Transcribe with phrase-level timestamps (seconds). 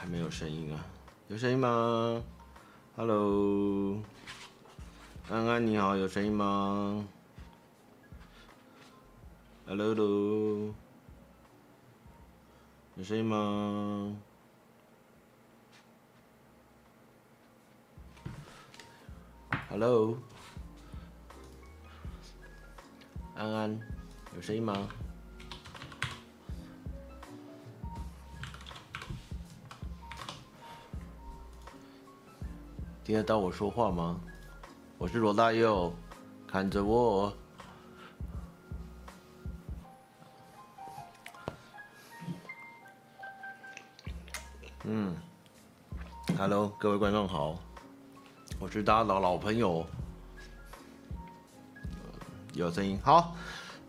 [0.00, 0.86] 还没有声音啊？
[1.26, 2.22] 有声音吗
[2.94, 4.00] ？Hello，
[5.28, 7.04] 安安你好，有声音吗
[9.66, 10.72] ？Hello，
[12.94, 14.16] 有声音吗
[19.68, 20.16] ？Hello，
[23.34, 23.80] 安安，
[24.36, 24.88] 有声音吗？
[33.08, 34.20] 听得到我说话吗？
[34.98, 35.90] 我是罗大佑，
[36.46, 37.32] 看着我。
[44.84, 45.16] 嗯
[46.36, 47.58] ，Hello，各位观众好，
[48.60, 49.86] 我是大家的老朋友，
[52.52, 53.00] 有声音。
[53.02, 53.34] 好，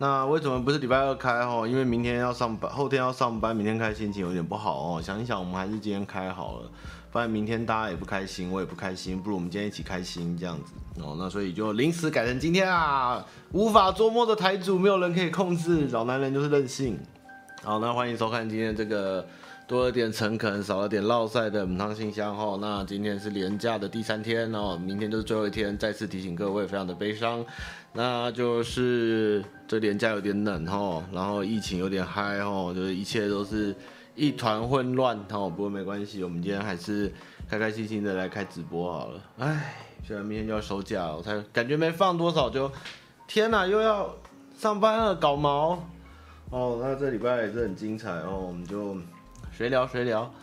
[0.02, 1.68] 那为什么不是礼拜二开哦？
[1.68, 5.02] 因为明天要上班，后天要上班，明天开心情有点不好哦。
[5.02, 6.72] 想一想，我们还是今天开好了。
[7.12, 11.18] 不然明天大家也不开心，我也不开心，不如我们今天一起开心这样子哦。
[11.20, 16.98] 那所以就临时改成今天啊，无法捉摸的台主，没有人可以控制，老男人就是任性。
[17.62, 19.28] 好，那欢迎收看今天这个
[19.70, 22.58] 多了点诚恳，少了点烙赛的母汤信箱哦。
[22.60, 27.46] 那今天是连假的第三天哦，明天就是最后一天，再次提醒各位，非常的悲伤。
[27.94, 33.76] 那就是这连假有点冷哦，然后疫情有点嗨哦，就是一切都是。
[34.16, 37.10] 一团混乱，好，不过没关系，我们今天还是
[37.48, 39.22] 开开心心的来开直播好了。
[39.38, 39.74] 哎，
[40.06, 42.70] 虽然明天就要收假了，我才感觉没放多少就，
[43.28, 44.14] 天哪，又要
[44.58, 45.82] 上班了，搞毛。
[46.50, 48.98] 哦，那这礼拜也是很精彩哦，我们就
[49.60, 50.34] 随聊随聊。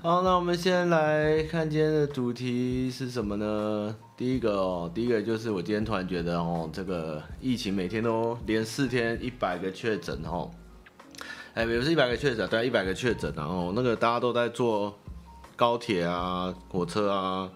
[0.00, 3.94] 好，那我们先来看今天的主题是什么呢？
[4.16, 10.50] 第一个哦，第一个就是我今天突然觉得哦，这个疫情每天都连四天一百个确诊哦。
[11.52, 14.96] 哎，比如是一百个确诊，对，一百个确诊，然后那个大家都在坐
[15.54, 17.50] 高铁啊、火车啊、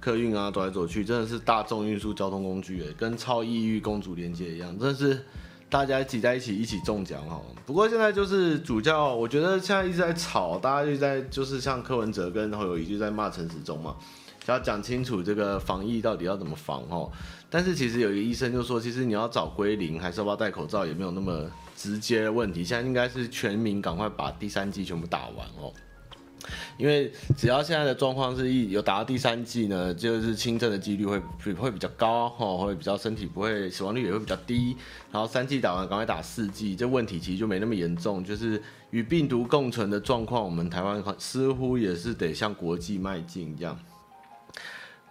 [0.00, 5.26] 客运啊，走来走去，真的是大众运输交通工具，哎，跟超异域公主连接一样，真的是
[5.72, 7.40] 大家挤在一起一起中奖哈。
[7.66, 13.96] 不过现在就是主教，我觉得现在一直在吵，大家就在就是像柯文哲跟侯友谊就在骂陈时中嘛，
[14.44, 17.10] 就要讲清楚这个防疫到底要怎么防哦。
[17.48, 21.50] 但是其实有一个医生就说，其实你要找归零，还是要不要戴口罩，也没有那么。
[21.74, 25.72] 直接的问题，现在应该是全民赶快把第三剂全部打完哦，
[26.76, 31.18] 因为只要现在的状况是一有打到第三季呢，就是轻症的几率会
[31.54, 34.76] 会比较高哦，会比较身体不会死亡率也会比较低，
[35.10, 38.60] 然后三季打完赶快打四季，这问题其实就没那么严重，就是
[38.90, 43.78] 与病毒共存的状况，我们台湾似乎也是得向国际迈进这样。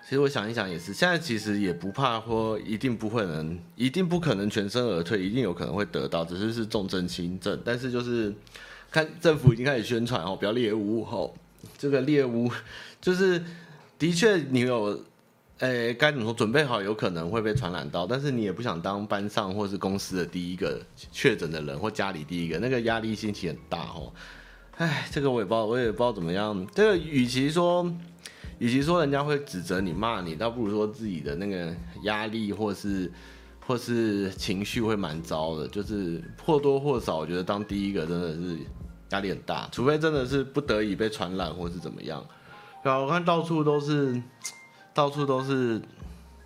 [0.04, 7.58] 其实我想一想也是，现在其实也不怕说一定不会能，一定不可能全身而退，一定有可能会得到，只是是重症轻症。
[7.64, 8.34] 但是就是
[8.92, 11.34] 看政府已经开始宣传哦，不要猎巫吼，
[11.78, 12.52] 这个猎巫
[13.00, 13.42] 就是
[13.98, 15.04] 的确你有，
[15.60, 20.80] 诶该怎么说，准备好有可能会被传染到，但是你也不想当班上或是公司的第一个
[21.12, 24.12] 确诊的人，或家里第一个，那个压力心情很大哦。
[24.78, 26.68] 哎，这个我也不知道，我也不知道怎么样。
[26.76, 27.92] 这个与其说。
[28.60, 33.12] 与其说人家会指责你、骂你，倒不如说自己的那个压力或是
[33.66, 38.60] 或是情绪会蛮糟的，就是或多或少，我觉得当第一个真的是
[39.12, 42.26] 压力很大，除非真的是不得已被传染或是怎么样。
[42.84, 44.22] 对啊，我看到处都是，
[44.94, 45.82] 到处都是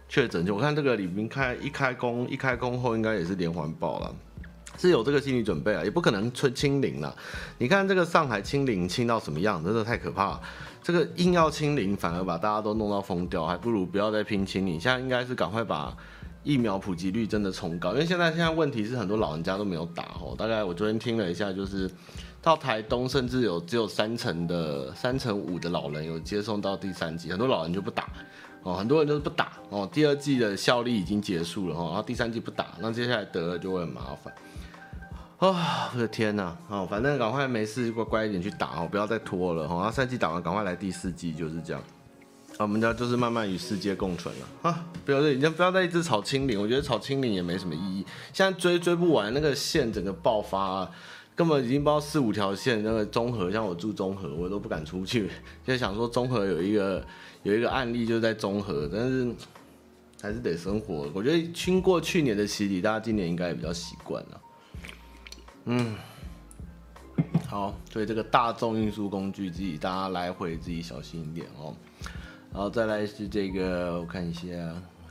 [0.10, 4.16] 确诊，就我看这个李明开一开工一开工后，应该也是连环爆了，
[4.78, 7.16] 是有这个心理准备啊，也不可能清清零了。
[7.58, 10.40] 你看这个上海清零清到什么样，真的太可怕。
[10.84, 14.80] 这个硬要清零，反而把大家都弄到疯掉，还不如不要再拼清零。
[14.80, 15.96] 现在应该是赶快把
[16.46, 20.36] 疫苗普及率真的冲高，因为现在现在问题是很多老人家都没有打哦。
[20.38, 21.90] 大概我昨天听了一下，就是
[22.40, 28.08] 到台东甚至有只有三成的三成五的老人有接送到第三季，很多老人就不打
[28.62, 29.90] 哦，很多人就是不打哦。
[29.92, 34.34] 第二季的效力已经结束了哦，然后第三季不打，那接下来得了就会很麻烦。
[35.38, 36.56] 啊、我的天呐！
[36.70, 39.76] 哦，反正赶快没事，乖乖一点去打哦，不要再拖了哈。
[39.76, 41.82] 然后三季打完，赶快来第四季，就是这样。
[42.58, 44.86] 啊，我们家就是慢慢与世界共存了啊！
[45.04, 48.06] 不要再，你就不要再一直吵清零，我觉得吵清零也没什么意义。
[48.32, 50.90] 现在追追不完，那个线整个爆发，
[51.36, 52.82] 根本已经不知道四五条线。
[52.82, 55.30] 那个中和，像我住中和，我都不敢出去，
[55.66, 57.06] 就想说中和有一个
[57.44, 59.36] 有一个案例就是在中和，但是
[60.22, 61.12] 还是得生活。
[61.14, 64.42] 我觉得经过去年的洗礼，大家今年应该也比较习惯了。
[65.66, 65.94] 嗯，
[67.50, 71.76] 好，所以这个大众运输工具自己大家来回自己小心一点哦。
[72.56, 74.42] 然后再来是这个，我看一下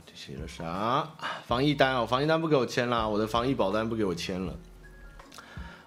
[0.03, 1.07] 这写了啥？
[1.45, 4.51] 防疫单哦，防疫单不给我签啦，我的防疫保单不给我签了。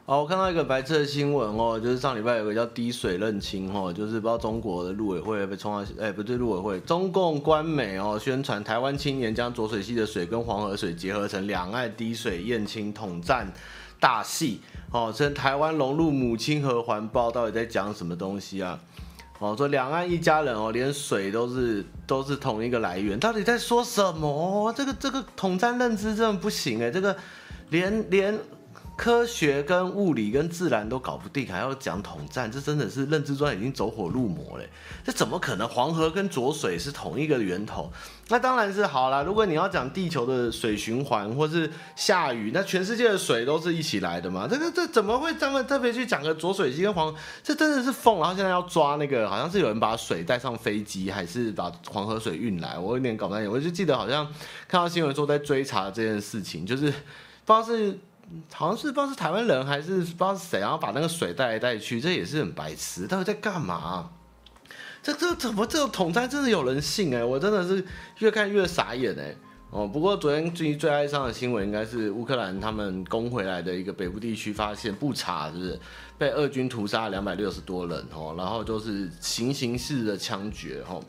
[0.07, 13.53] 好，我看到一个白色的新闻哦，就是上礼拜有个叫滴水认亲哦，就是不知道中国的陆委会被冲到，哎，不对，陆委会，中共官媒哦，宣传台湾青年将浊水溪的水跟黄河水结合成两岸滴水验亲统战
[13.99, 14.61] 大戏
[14.93, 18.79] 哦，称台湾融入母亲河环抱，到底在讲什么东西啊？
[19.39, 24.73] 哦，说两岸一家人哦，连水都是都是同一个来源，到底在说什么？
[24.77, 27.17] 这个这个统战认知真的不行哎，这个
[27.71, 28.39] 连连。
[28.99, 34.65] 科学跟物理跟自然都搞不定，还要讲统战，这真的是认知专已经走火入魔了。
[35.05, 35.69] 这怎么可能？
[35.69, 37.93] 黄河跟浊水是同一个源头？
[38.29, 39.23] 那当然是好啦。
[39.23, 44.47] 如果你要讲地球的水循环，或是下雨，那全世界的水都是一起来的嘛？
[44.49, 47.15] 这个这怎么会这么特别去讲个浊水溪跟黄？
[47.43, 48.19] 这真的是疯。
[48.19, 52.79] 然后现在要抓那个，好像是有人把水带上飞机，还是把黄河水运来？
[52.79, 53.53] 我有点搞不太懂。
[53.53, 54.27] 我就记得好像
[54.67, 56.97] 看到新闻说在追查这件事情，就是不知
[57.47, 57.99] 道是。
[58.53, 64.11] 好像是不知道是台湾人还是不知道是谁，然后把那个水带来带去，这也是很白痴，到底在干嘛？
[65.09, 67.25] 这这怎么这种统战真的有人信哎？
[67.25, 67.83] 我真的是
[68.19, 69.35] 越看越傻眼哎。
[69.71, 75.81] 哦，不过昨天最最哀伤的新闻应该是乌克兰他们攻回来的一个北部地区发现不查，是不是
[76.19, 78.35] 被俄军屠杀两百六十多人哦？
[78.37, 81.03] 然后就是行刑式的枪决哦。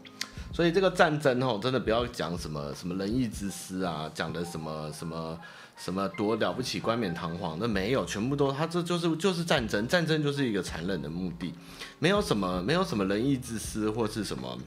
[0.53, 5.37] 所以这个战争哦，真的不要讲什么什么仁义之师啊，讲的什么什么。
[5.79, 7.57] 什么多了不起、冠冕堂皇？
[7.57, 11.53] 那没有，全部都他这就是就是战争，战争就是一个残忍的目的，
[11.99, 14.57] 没有什么没有什么仁义之师或是什么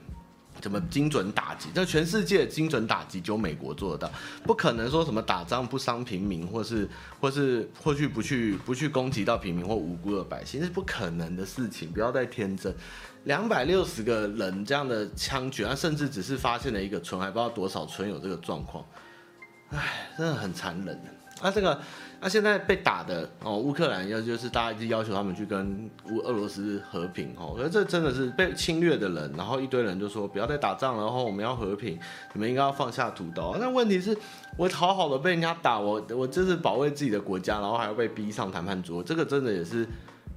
[0.62, 4.12] 什么精准打击，这全世界精准打击只有美国做得到，
[4.44, 6.88] 不可能说什么打仗不伤平民，或是
[7.20, 12.74] 或是或去不去不去攻击到平民或无辜的百姓，是不可能的事情，不要再天真。
[13.24, 18.84] 两百六十个人这样的枪决，他甚至只是发现了一个村，还不知道多少村有这个状况。
[19.72, 20.98] 唉，真的很残忍。
[21.40, 21.80] 那、啊、这个，
[22.20, 27.50] 那、现在被打的哦，乌克兰要就是大家一直要求他们去跟乌俄罗斯和平哦。
[27.52, 31.98] 我觉得这真的是被侵略的人，然后一堆人就说不要再打仗了，然后我们要和平，
[32.32, 33.56] 你们应该要放下屠刀。
[33.58, 34.16] 那问题是，
[34.56, 39.84] 我好好的被人家打，我我就是保卫自己的国家，然后还要被逼上谈判桌，这个真的也是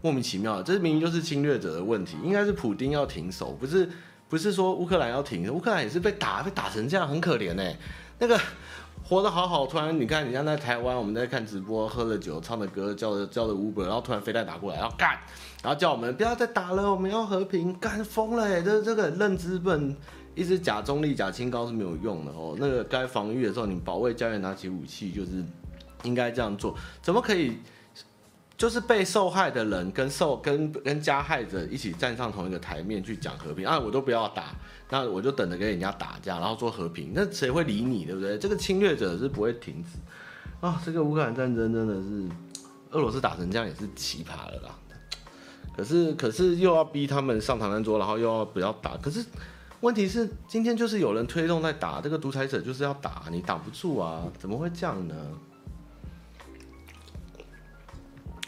[0.01, 0.63] 莫名其妙。
[0.63, 3.87] 这明明就是侵略者的问题，应该是普丁要停手，不是
[4.27, 7.77] 不是说乌克兰要停，乌克兰也是被打被打成这样，很可怜哎，
[8.17, 8.39] 那个。
[9.07, 15.11] 活得好好，突然你看，你像在台湾，我们在看直播，喝了酒，唱的歌，叫的叫的 Uber，然后突然飞弹打过来，然后干，
[15.61, 18.63] 然后叫我们不要再打了，我们要和平，干疯了哎！
[18.63, 19.95] 这这个认知本，
[20.33, 22.55] 一直假中立、假清高是没有用的哦。
[22.57, 25.43] 那个该防御的时候，你保卫家园，拿起武器就是
[26.01, 27.59] 应该这样做，怎么可以？
[28.57, 34.55] 就是被受害的人跟受跟跟加害者一起站上同一个台面去讲和平啊，我都不要打，
[34.89, 38.37] 那我就等着跟人家打架，然后说和平，那谁会理你，对不对？
[38.37, 39.97] 这个侵略者是不会停止
[40.59, 40.81] 啊。
[40.85, 42.27] 这个乌克兰战争真的是
[42.91, 44.75] 俄罗斯打成这样也是奇葩了啦。
[45.75, 48.95] 可是可是又要逼他们上谈判桌，然后又要不要打？
[48.97, 49.25] 可是
[49.81, 55.15] 问题是今天就是有人推动在打，这个独裁者就是要打，你挡不住啊，怎么会这样呢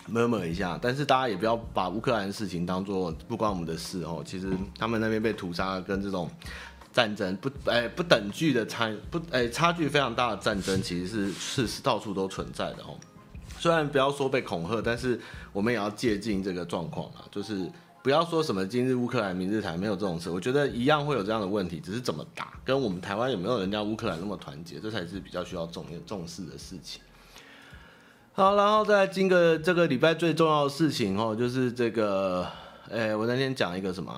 [0.08, 4.24] 默默一下，但是大家也不要把乌克兰事情当做不关我们的事哦。
[4.26, 4.50] 其实
[4.80, 6.30] 他们那边被屠杀跟这种
[6.94, 12.98] 战争不哎、不等距的差不哎、差距非常大的战争，其实是是是到处都存在的哦。
[13.60, 15.20] 虽然不要说被恐吓，但是
[15.52, 17.70] 我们也要借鉴这个状况啊，就是
[18.02, 27.02] 不要说什么今日乌克兰明日台没有这种事，我觉得一样会有这样的问题，只是怎么打，跟我们台湾有没有人家乌克兰那么团结，这才是比较需要重重视的事情。
[28.40, 32.48] 好，然后再经个这个礼拜最重要的事情哦，就是这个，
[32.88, 34.14] 哎，我那天讲一个什么，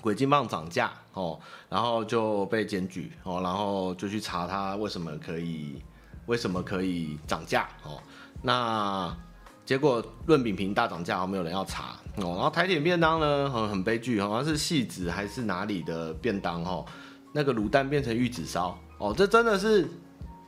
[0.00, 1.38] 鬼金棒涨价哦，
[1.68, 5.80] 然后就被检举哦，然后就去查他为什么可以，
[6.26, 8.02] 为什么可以涨价哦，
[8.42, 9.16] 那
[9.64, 16.84] 结果润饼皮大涨价，哦没有人要查哦，然后台铁便当呢，很很悲剧，好像是戏子还是哪里的便当哦，
[17.32, 19.88] 那个卤蛋变成玉子烧哦，这真的是。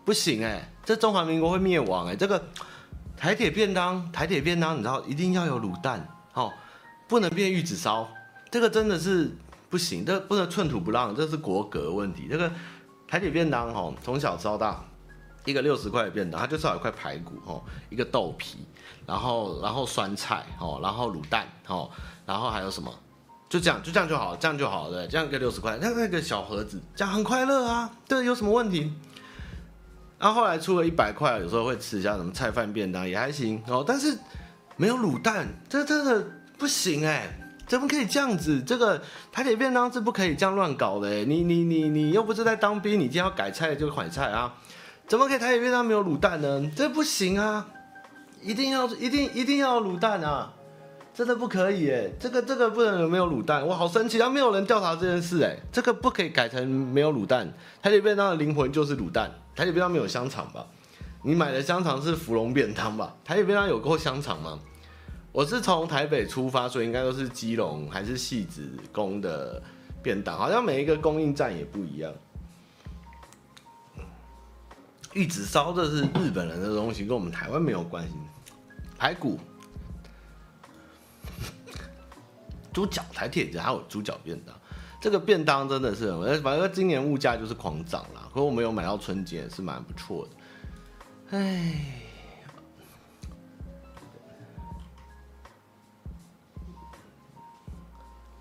[0.05, 2.17] 不行哎、欸，这中华民国会灭亡哎、欸！
[2.17, 2.43] 这个
[3.17, 6.53] 台铁便当，台铁便当，你知道一定要有卤蛋哦，
[7.09, 8.09] 不能变玉子烧，
[8.51, 9.35] 这个真的是
[9.71, 12.29] 不行，这不能寸土不让，这是国格问题。
[12.31, 12.51] 这个
[13.09, 14.85] 台铁便当哦，从小吃到大，
[15.47, 18.59] 一个六十块的便当，它就是有一块排骨哦，一个豆皮，
[19.07, 21.91] 然后然后酸菜哦，然后卤蛋哦，
[22.27, 22.93] 然后还有什么？
[23.49, 28.93] 就这样，就这样就好，这样就好了，对，这样一个六十块，那那个小盒子，这样很快乐啊，对，有什么问题？
[30.19, 34.17] 然后后来出了一百块，有时候会吃一下什么菜饭便当也还行哦，但是
[34.77, 36.25] 没有卤蛋，这真的
[36.57, 37.29] 不行哎，
[37.67, 38.63] 怎么可以这样子？
[38.63, 39.03] 这个
[39.33, 44.55] 台铁便当是不可以这样乱搞的，你你你你又不是在当兵，你今天要改菜就改菜啊，
[45.07, 46.71] 怎么可以台铁便当没有卤蛋呢？
[46.75, 47.67] 这不行啊，
[48.41, 50.53] 一定要一定一定要卤蛋啊！
[51.15, 57.49] 真的不可以哎，这个这个不能有没有卤蛋，我好生气，他没有人调查这件事哎，这个不可以改成没有卤蛋，
[57.81, 60.67] 台铁便当的灵魂就是卤蛋，台铁便当没有香肠吧？
[61.23, 63.15] 你买的香肠是芙蓉便当吧？
[63.25, 64.59] 台铁便当有够香肠吗？
[65.31, 69.63] 我是从台北出发，所以应该都是基隆还是汐止供的
[70.03, 72.13] 便当，好像每一个供应站也不一样。
[75.13, 78.15] 玉子烧这是日本人的东西，跟我们台湾没有关系。
[78.99, 79.39] 排骨、
[82.75, 84.55] 猪脚、台铁还有猪脚便当，
[85.01, 86.13] 这个便当真的是，
[86.43, 88.29] 反正今年物价就是狂涨啦。
[88.35, 91.39] 可是我们有买到春节是蛮不错的。
[91.39, 91.75] 哎，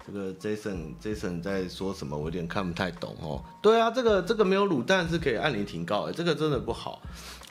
[0.06, 2.18] 这个 Jason Jason 在说什么？
[2.18, 3.44] 我有点看不太懂哦。
[3.62, 7.02] 对啊，这个这个没有卤蛋是可以按铃停告的，这个真的不好。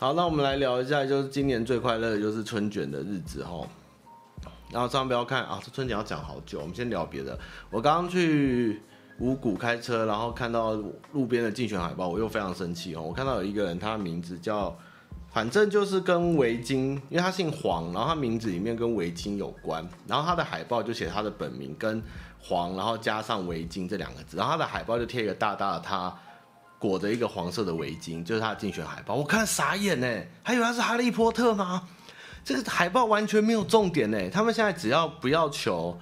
[0.00, 3.68] 好，那我们来聊一下，就是今年最快乐的就是春卷的日子哦。
[4.72, 7.38] 然后千万不要看啊，这春节要讲好久，我们先聊别的。
[7.70, 8.80] 我刚刚去
[9.18, 10.72] 五股开车，然后看到
[11.12, 13.02] 路边的竞选海报，我又非常生气哦。
[13.02, 14.76] 我看到有一个人，他的名字叫。
[15.30, 22.02] 反正就是跟围巾，因为他姓黄，然后他名字里面跟围巾有关，然后他的海报就写他的本名跟
[22.38, 26.14] 黄，然后加上围巾这两个字，然后他的海报就贴一个大大的他
[26.78, 29.14] 裹着一个黄色的围巾，就是他的竞选海报。
[29.14, 30.06] 我看傻眼呢，
[30.42, 31.88] 还以为他是哈利波特吗？
[32.44, 34.30] 这个海报完全没有重点呢。
[34.30, 35.98] 他们现在只要不要求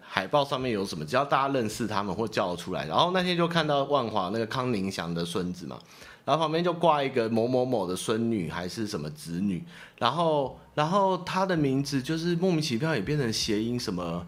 [0.00, 2.86] 海报上面有什么，只要大家认识他们或叫出来。
[2.86, 5.78] 然后那天就看到万华那个康宁祥的孙子嘛。
[6.24, 9.64] 然后旁边就挂一个某某某的孙女还是什么子女，
[9.98, 14.26] 然后然后他的名字就是莫名其妙也变成谐音什么，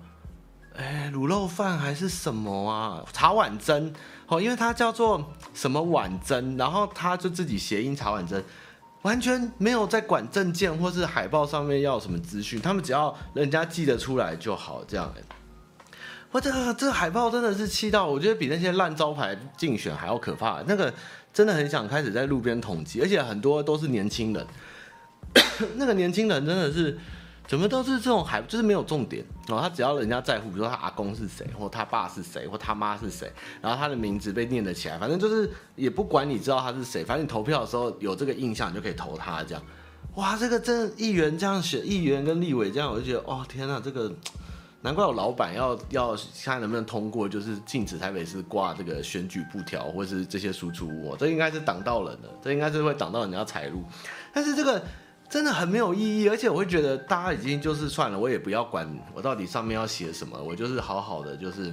[0.74, 3.04] 哎，卤肉饭还是什么啊？
[3.12, 3.92] 茶碗蒸
[4.28, 8.42] 哦，因为他叫做什么碗蒸，然后他就自己谐音茶碗蒸，
[9.02, 15.12] 完全没有在管证件或是海报上面要什么资讯，他们只要人家记得出来就好，这样。
[16.30, 20.92] 我这个这个海报真的是气到，我觉得比那些烂招牌竞选还要可怕，那个。
[21.32, 24.44] 真的很想开始在路边统计，而且很多都是年轻人。
[25.78, 26.98] 那个年轻人真的是
[27.50, 29.58] 怎么都是这种还，就是没有重点哦。
[29.60, 33.28] 他只要人家在乎，比如说他阿公是谁，或他爸是谁，或他妈是谁，
[33.60, 39.60] 然后他的名字被念得起来，反正就是也不管你知道他是谁，反正你投票的时候有这个印象，你就可以投他这样。
[40.14, 44.12] 哇，这个真议员这样选，议员跟立委这样，我就觉得哦天哪，这个。
[44.82, 53.84] 难怪我老板要要看能不能通过，就是禁止台北市挂这个选举布条或是这些输出物，这应该是挡到人的，这应该是会挡到人家财路。
[54.32, 54.82] 但是这个
[55.30, 61.72] 真的很没有意义，而且我会觉得大家已经就是算了，我也不要管我到底上面要写什么，我就是好好的就是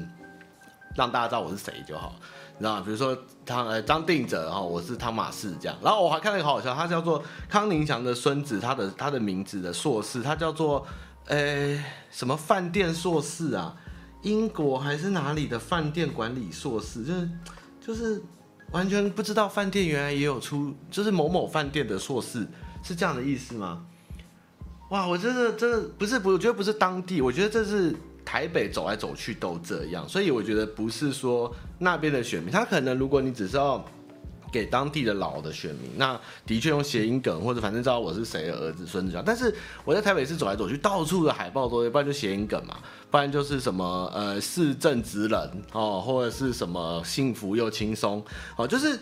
[0.96, 2.14] 让大家知道我是谁就好，
[2.58, 2.80] 你知道？
[2.82, 10.86] 比如说汤呃张定哲，然后我是汤马士这样，然后我还看了一个好好笑，他叫做康宁祥的孙子，他的他的名字的硕士，他叫做。
[11.30, 13.76] 诶、什么饭店硕士啊？
[14.22, 17.04] 英国还是哪里的饭店管理硕士？
[17.04, 17.30] 就是
[17.82, 18.24] 就是
[18.72, 22.48] 完全不知道饭店原来也有出，就是某某饭店的硕士，
[22.88, 23.84] 是这样的意思吗？
[24.90, 33.84] 哇，我真的真的不是不，我觉得不是当地，我觉得这是台北走来走去都这样，所以我觉得不是说那边的选民，他可能如果你只是要。
[34.50, 39.22] 给当地的老的选民，那的确用谐音梗，或者反正知道我是谁的儿子孙子。
[39.26, 39.54] 但是
[39.84, 42.78] 我在台北市走来走去，到处的海报都，不然就谐音梗嘛，
[43.12, 48.24] 不然就是什么呃市政职人哦，或者是什么幸福又轻松
[48.56, 48.98] 哦，就是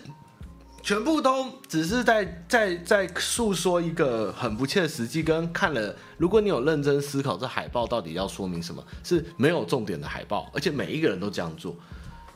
[0.85, 11.75] 全部都只是在在在诉说一个很不切实际，跟看了，如果你有认真思考这海报到底要说明什么，是没有重点的海报，而且每一个人都这样做。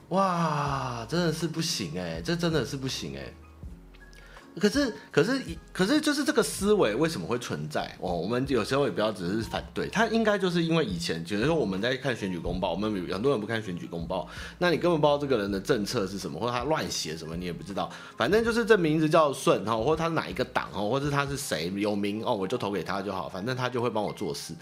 [0.08, 3.32] 哇，真的是不行哎，这真的是不行哎。
[4.60, 7.96] 可是，可是，可是，就是这个思维为什么会存在？
[8.00, 17.89] 哦，我们有时候也不要只是反对他，应该就是因为以前，比如说我们在看选举公报，我们很多人不看选举公报，那你根本不知道这个人的政策是什么，或者他乱写什么，你也不知道。
[18.18, 24.54] 反正就是这名字叫顺哈，或他哪一个党哦，或者他是谁有名哦，我就投给他就好，反正他就会帮我做事。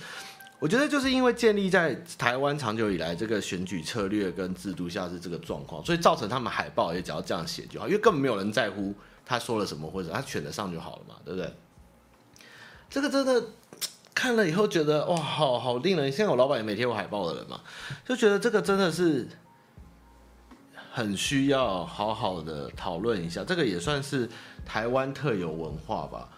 [0.59, 8.91] 我觉得就是因为建立在台湾长久以来这个选举策略跟制度下是这个状况，所以造成他们海报也只要这样写就好，因为根本没有人在乎
[9.27, 11.53] 他说了什么或者他选得上就好了嘛，对不对？
[12.89, 13.43] 这个真的
[14.15, 16.09] 看了以后觉得哇，好好令人。
[16.09, 17.59] 现在我老板也没贴过海报的人嘛，
[18.07, 19.27] 就觉得这个真的是
[20.93, 24.29] 很需要好好的讨论一下，这个也算是
[24.65, 26.29] 台湾特有文化吧。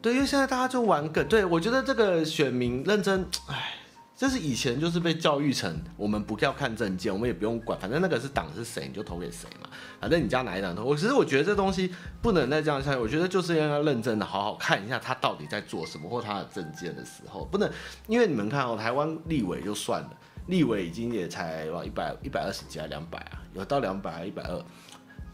[0.00, 3.74] 对，因为现在大家就玩梗，对，我觉得这个选民认真，哎，
[4.22, 9.68] 就是以前就是被教育成我们不要看证件，我们也不用管，反正那个是党是谁你就投给谁嘛，
[10.00, 10.84] 反正你家哪一党投。
[10.84, 17.68] 我其实我觉得这东西不能再这样下去，我觉得就是要认真的好好看一下他到底在做什么或他的证件的时候，不能
[18.06, 20.10] 因为你们看哦，台湾立委就算了，
[20.46, 24.64] 立委已经也才哇一百一百二十几还两百啊，有到两百还一百二。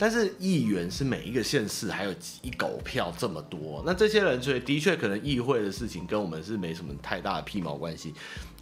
[0.01, 8.15] 但是议员是每一个县市还有几狗票这么多，那这些人所以的确可能议会的事情跟我们是没什么太大的屁毛关系，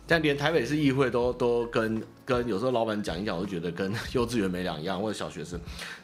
[0.07, 5.59] 但连台北市议会都都跟跟有时候老板讲一讲，我就觉得跟 幼稚园没两样或者小学生。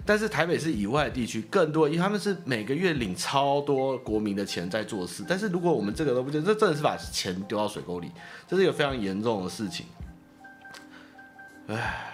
[0.05, 5.25] 但是台北市以外的地区更多，因为他们是每个月领超多国民的钱在做事。
[5.29, 8.11] 但是如果我们这个都不见，这真的是把钱丢到水沟里，
[8.49, 9.87] 这是一个非常严重的事情。
[11.69, 12.09] 唉。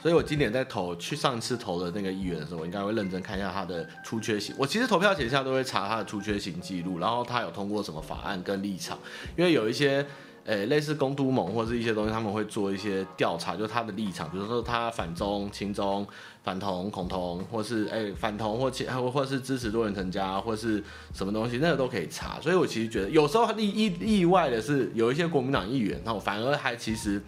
[0.00, 4.52] 所以我今年在投去上次投的那个议员的时候，我应该会认真看一下他的出缺型。
[4.58, 8.98] 我其实投票前下都会查他的出缺型记录，然后他有通过什么法案跟立场。
[9.36, 10.04] 因为有一些，
[10.44, 16.06] 诶、类似公都盟或是一些东西，他们会做一些调查，就是他的立场，比如说他反中、亲中、
[16.42, 20.82] 反同、恐同，或是诶、反同或或或是支持多元成家，或是
[21.12, 22.40] 什么东西，那个都可以查。
[22.40, 27.22] 所以我其实觉得有时候意意意外的是，有一些国民党议员，然后反而还其实。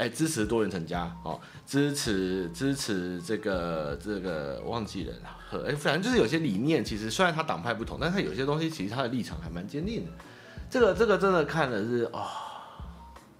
[0.00, 5.12] 哎、支持多元成家哦，支持支持这个这个忘记了，
[5.50, 10.12] 和哎、反正就是有些理念，其实虽然他党派不同，但他有些东西其实他的立场还蛮坚定的。
[10.70, 12.26] 这个这个真的看的是哦，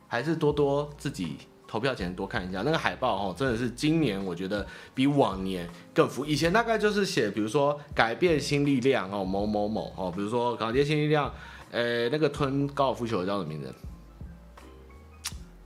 [0.06, 6.24] 还是多多自己投票前多看一下那个海报哦，真的是今年我觉得比往年更符。
[6.24, 11.30] 以前大概就是写，比如说改变新力量哦，某某某哦，比如说港街新力量，
[11.70, 13.74] 呃、那个吞高尔夫球叫什么名字？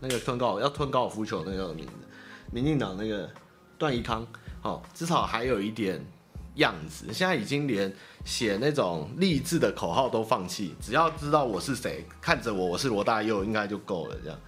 [0.00, 1.92] 那个吞高要吞高尔夫球那个叫什么名字，
[2.50, 3.31] 民进党那个
[3.78, 4.26] 段宜康，
[4.62, 6.04] 哦，至少还有一点
[6.56, 7.12] 样子。
[7.12, 7.92] 现在已经连
[8.25, 14.16] 写那种励志的口号都放弃，只要知道我是谁，看着我，我是罗大佑，应该就够了。
[14.23, 14.38] 这样，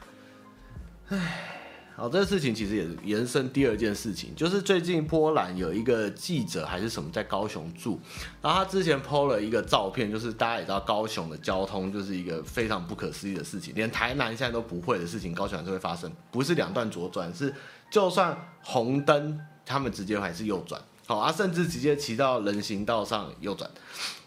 [1.09, 1.51] 唉。
[1.97, 8.01] 好，这个事情其实也延伸第二件事情，就是最近波兰有一个记者还是什么在高雄住，
[8.43, 17.55] 然后他之前 PO 了一个照片，就是大家也知道高雄的交通就是一个非常不可思议的事情，连台南现在都不会的事情，高雄还是会发生，不是两段左转，是
[17.89, 20.83] 就算红灯，他们直接还是右转。
[21.07, 23.71] 好啊，甚至直接骑到人行道上右转，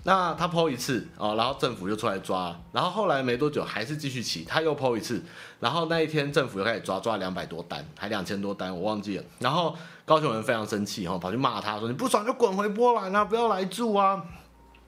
[0.03, 5.23] 那他抛一次哦，然后政府就出来抓，然后后来没多久还是继续骑，他又抛一次，
[5.59, 9.23] 然后那一天政府又开始抓，抓两百多单，还两千多单，我忘记了。
[9.39, 14.23] 然后高雄人非常生气，哈，跑去骂他说：“你不爽就滚回波兰啊，不要来住啊。”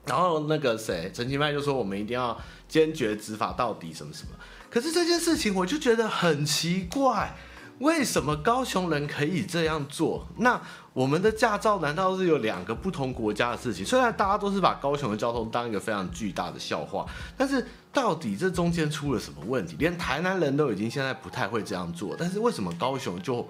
[0.06, 4.30] 然后那个谁，陈其迈就说：“我们一定要坚决执法到底，什么什么。”
[4.70, 7.34] 可是这件事情我就觉得很奇怪。
[7.80, 10.26] 为什么高雄人可以这样做？
[10.36, 10.60] 那
[11.00, 13.86] 我们的驾照难道是有两个不同国家的事情？
[13.86, 17.06] 虽然大家都是把高雄的交通当一个非常巨大的笑话，
[17.38, 19.76] 但是到底这中间出了什么问题？
[19.78, 23.48] 连台南人都已经现在不太会这样做，但是为什么高雄就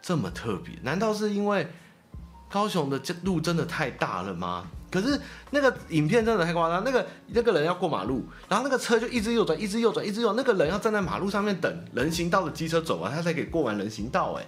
[0.00, 0.76] 这么特别？
[0.82, 1.68] 难道是因为
[2.48, 4.64] 高雄的路真的太大了吗？
[4.90, 5.20] 可是
[5.50, 14.32] 那个影片真的太夸张，那个那个人要过马路，然后那个车就一直右转，一直右转，一直右，那个人要站在马路上面等人行道的机车走完，他才可以过完人行道。
[14.40, 14.46] 哎，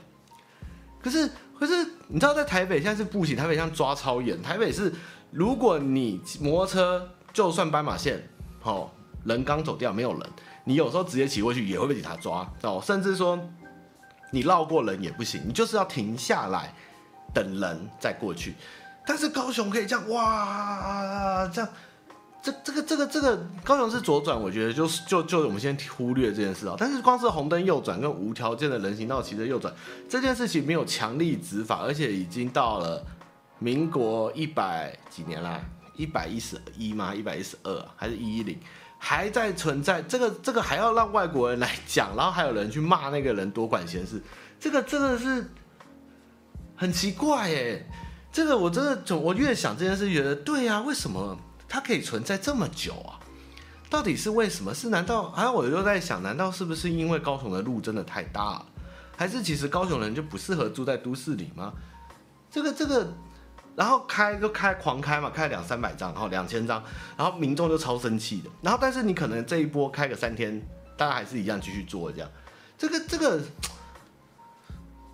[1.02, 4.90] 可是可是你知道，在台北现在是步行，台北像抓超严，台北是
[5.30, 8.26] 如果你摩托车就算斑马线，
[8.62, 8.90] 哦，
[9.26, 10.26] 人刚走掉没有人，
[10.64, 13.38] 你有时候直接骑过去也会被警察抓哦，甚至说
[14.32, 16.72] 你绕过人也不行，你就是要停下来
[17.34, 18.54] 等人再过去。
[19.06, 21.70] 但是高雄可以这样哇，这样，
[22.42, 26.74] 这这个这个这个高雄是左转，我觉得就是就就我们先忽略这件事啊。
[26.78, 29.72] 但是光是红灯右转跟无条件的人行道骑着右转
[30.08, 33.04] 这件事情没有强力执法，而且已经到了
[33.58, 35.60] 民国一百几年啦，
[35.96, 37.14] 一百一十一吗？
[37.14, 38.58] 一百一十二还是一一零？
[39.02, 44.22] 还在存在这个这个还要让外国人来讲，然后还有人去骂那个人多管闲事，
[44.58, 45.50] 这个真的是
[46.76, 47.86] 很奇怪耶。
[48.32, 51.36] 这个我真的总我越想这件事，觉得对呀，为什么
[51.70, 53.14] 它可以存在这么久啊？
[53.88, 54.74] 到底是为什么？
[54.74, 55.50] 是难道啊？
[55.50, 58.66] 我又在想，难道是不是因为高雄的路真的太大了，
[59.16, 61.72] 还是其实高雄人就不适合住在都市里吗？
[62.50, 63.12] 这个这个，
[63.76, 66.82] 然后开就开狂开嘛，开两三百张，然后两千张，
[67.16, 68.50] 然后民众就超生气的。
[68.62, 70.60] 然后但是你可能这一波开个三天，
[70.96, 72.28] 大家还是一样继续做这样。
[72.76, 73.40] 这个这个，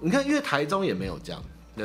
[0.01, 1.43] 你看，因为台中也没有这样。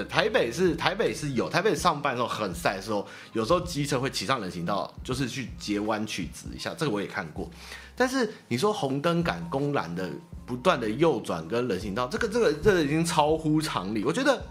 [0.10, 7.50] 台北是台北是有台北上班的时候很晒的时候，有时候机车会骑上人行道，就是去截弯曲直一下，这个我也看过。
[7.96, 10.10] 但是你说红灯杆公然的
[10.46, 14.04] 不断的右转跟人行道，这个这个这个已经超乎常理。
[14.04, 14.42] 我觉得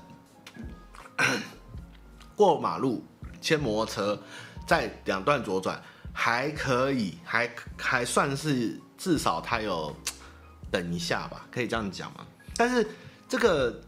[2.36, 3.04] 过马路
[3.40, 4.22] 牵摩托车
[4.66, 9.94] 在两段左转还可以，还还算是至少它有。
[10.72, 12.24] 等一下吧，可以这样讲吗？
[12.54, 12.86] 但是
[13.28, 13.82] 这个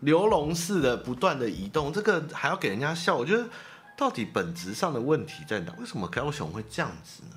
[0.00, 3.48] 流龙式的不断的移动，这个还要给人家笑，我觉得
[3.96, 5.72] 到底本质上的问题在哪？
[5.78, 7.36] 为什么高雄会这样子呢？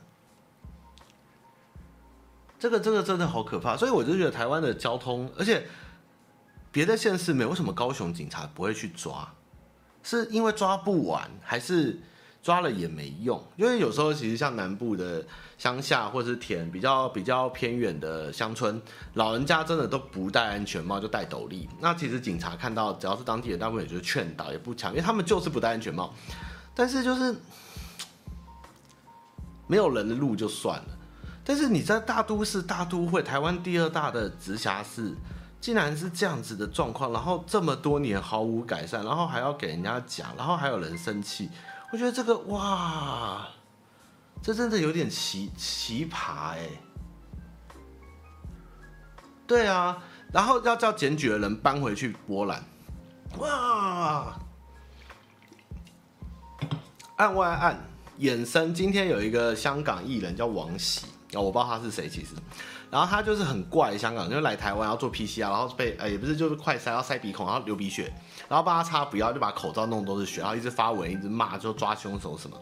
[2.60, 5.65] 这个这个真的好可怕，所以我就觉得台湾的交通，而且
[6.72, 9.34] 别的县市没有，什么高雄警察不会去抓？
[10.04, 12.00] 是因为抓不完，还是
[12.41, 13.41] 抓了也没用？
[13.58, 15.25] 因为有时候其实像南部的
[15.58, 18.82] 乡下或是田比较比较偏远的乡村，
[19.15, 21.67] 老人家真的都不戴安全帽，就戴斗笠。
[21.80, 26.13] 那其实警察看到只要是当地人，大部分也就是劝导，也不强，因为他们就是不戴安全帽。
[26.73, 27.36] 但是就是
[29.67, 30.97] 没有人的路就算了。
[31.43, 35.13] 但是你在大都市、大都会，台湾第二大的直辖市，
[35.60, 41.49] 竟然是这样子的状况，然后这么多年毫无改善，然后还要给人家讲，然后还有人生气，
[41.91, 43.47] 我觉得这个哇，
[44.41, 46.69] 这真的有点奇奇葩哎。
[49.47, 49.97] 对啊，
[50.32, 52.63] 然后要叫检举的人搬回去波兰，
[53.39, 54.39] 哇，
[57.15, 57.84] 案外案，
[58.19, 61.08] 衍生，今天有一个香港艺人叫王喜。
[61.34, 62.34] 哦，我不知道他是谁，其实，
[62.89, 68.12] 然后他就是很怪，香港就来台湾要做 PCR，然后被呃也不是就是快塞要塞鼻孔，然后流鼻血，
[68.49, 72.57] 然后帮他擦不要，就把口罩弄都是血，然后一直发文，一直骂，就抓凶手什么，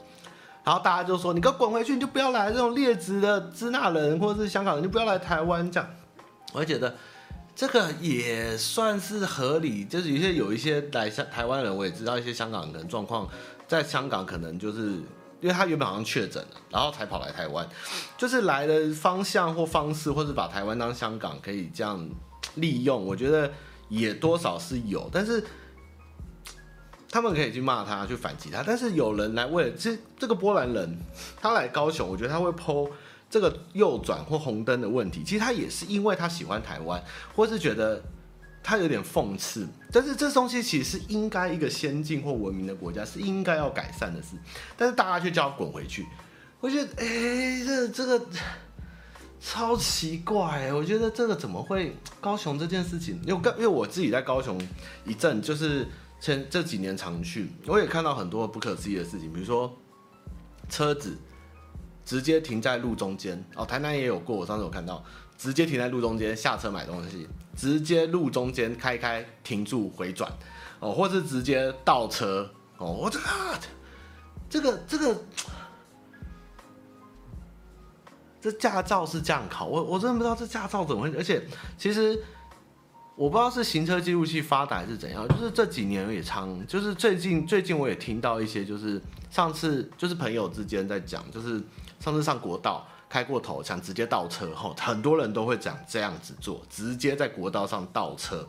[0.64, 5.90] 然后大家就说你给我滚回去，你就不要来这种劣质的支那人或者是香港人，就不要来台湾这样，
[6.54, 6.94] 我觉得
[7.56, 13.28] 这个也算是合理，就是有些有一些来香台湾人，我也知道一些香港人状况，
[13.68, 15.02] 在香港可能就是。
[15.40, 17.64] 因为他原本好像确诊了，然后才跑来台湾，
[18.18, 22.10] 就是来的方向或方式，或者把台湾当香港可以这样
[22.56, 23.52] 利用，我觉得
[23.88, 25.46] 也多少是有，但是
[27.10, 30.98] 他们可以去骂他，去反击他，但是有人来为了这这个波兰人，
[31.42, 32.90] 他来高雄，我觉得他会剖
[33.30, 37.04] 这个右转或红灯的问题，其实他也是因为他喜欢台湾，
[37.36, 38.02] 或是觉得。
[38.64, 44.36] 他有点讽刺，但是这东西其实是应该一个先进或文明的国家是应该要改善的事，
[44.76, 46.06] 但是大家却叫他滚回去，
[46.60, 48.26] 我觉得哎、欸，这这个
[49.40, 53.18] 超奇怪，我觉得这个怎么会高雄这件事情？
[53.26, 54.60] 因为因为我自己在高雄
[55.06, 55.88] 一阵，就是
[56.20, 59.76] 前这几年常去，我也看到很多不可思议的事情，比如说
[60.70, 61.18] 车子
[62.04, 65.04] 直接停在路中间哦，台南也有过，我上次有看到。
[65.38, 70.32] 直接停在路中间下车买东西，直接路中间开开停住回转，
[70.80, 73.60] 哦，或是直接倒车，哦，我这个
[74.50, 75.24] 这个这个
[78.42, 81.46] 这驾照是这样考，我我真的不知道这驾照怎么会，而且
[81.78, 82.20] 其实
[83.18, 91.62] 我不知道是行车记录器发达还是怎样，就是这几年也常，就是最近最近我也听到一些，就是上次就是朋友之间在讲，就是
[92.00, 92.88] 上次上国道。
[93.10, 98.46] 开过头想直接倒车后，很多人都会讲这样子做，直接在国道上倒车，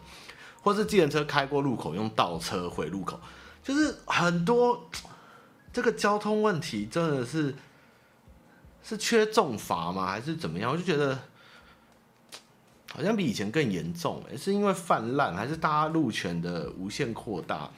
[0.60, 3.20] 或是计程车开过路口用倒车回路口，
[3.62, 4.90] 就是很多
[5.72, 7.54] 这个交通问题真的是
[8.82, 10.06] 是缺重罚吗？
[10.06, 10.72] 还是怎么样？
[10.72, 11.16] 我就觉得
[12.92, 17.70] 好像比以前更严重，欸，是因为泛滥，还是大家路权的无限扩大？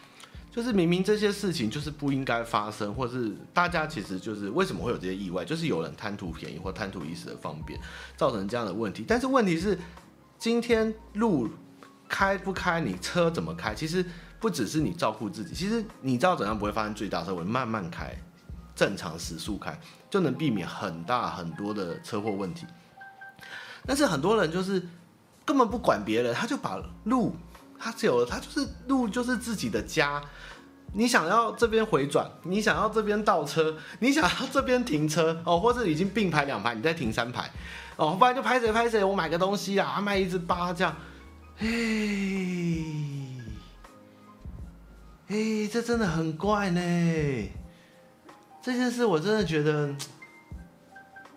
[0.52, 7.78] 就是明明这些事情就是不应该发生，或是大家其实就是为什么会有这些意外，就是有人贪图便宜或贪图一时的方便，
[8.16, 9.04] 造成这样的问题。
[9.06, 9.78] 但是问题是，
[10.38, 11.48] 今天路
[12.08, 14.04] 开不开，你车怎么开，其实
[14.40, 18.12] 不只是你照顾自己，其实你知道怎样不会发生最大车祸，慢慢开，
[18.74, 19.78] 正常时速开，
[20.10, 22.66] 就能避免很大很多的车祸问题。
[23.86, 24.82] 但是很多人就是
[25.50, 27.34] 根本不管别人，他就把路。
[27.76, 30.22] 他只有他就是路就是自己的家，
[30.92, 37.50] 你想要这边回转，你想要这边倒车，你想要这边停车哦，或者已经并排两排，你再停三排
[37.96, 40.94] 哦，不然就拍谁拍谁，我买个东西啊，卖一只八这样，
[41.56, 41.66] 嘿，
[45.26, 46.80] 嘿，这真的很怪呢，
[48.62, 49.92] 这件事我真的觉得。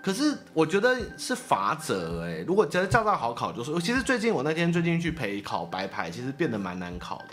[0.04, 7.26] 可是我觉得是罚则哎，如果觉得驾照好考，就是其实最近我那天最近去陪考白牌，其实变得蛮难考的，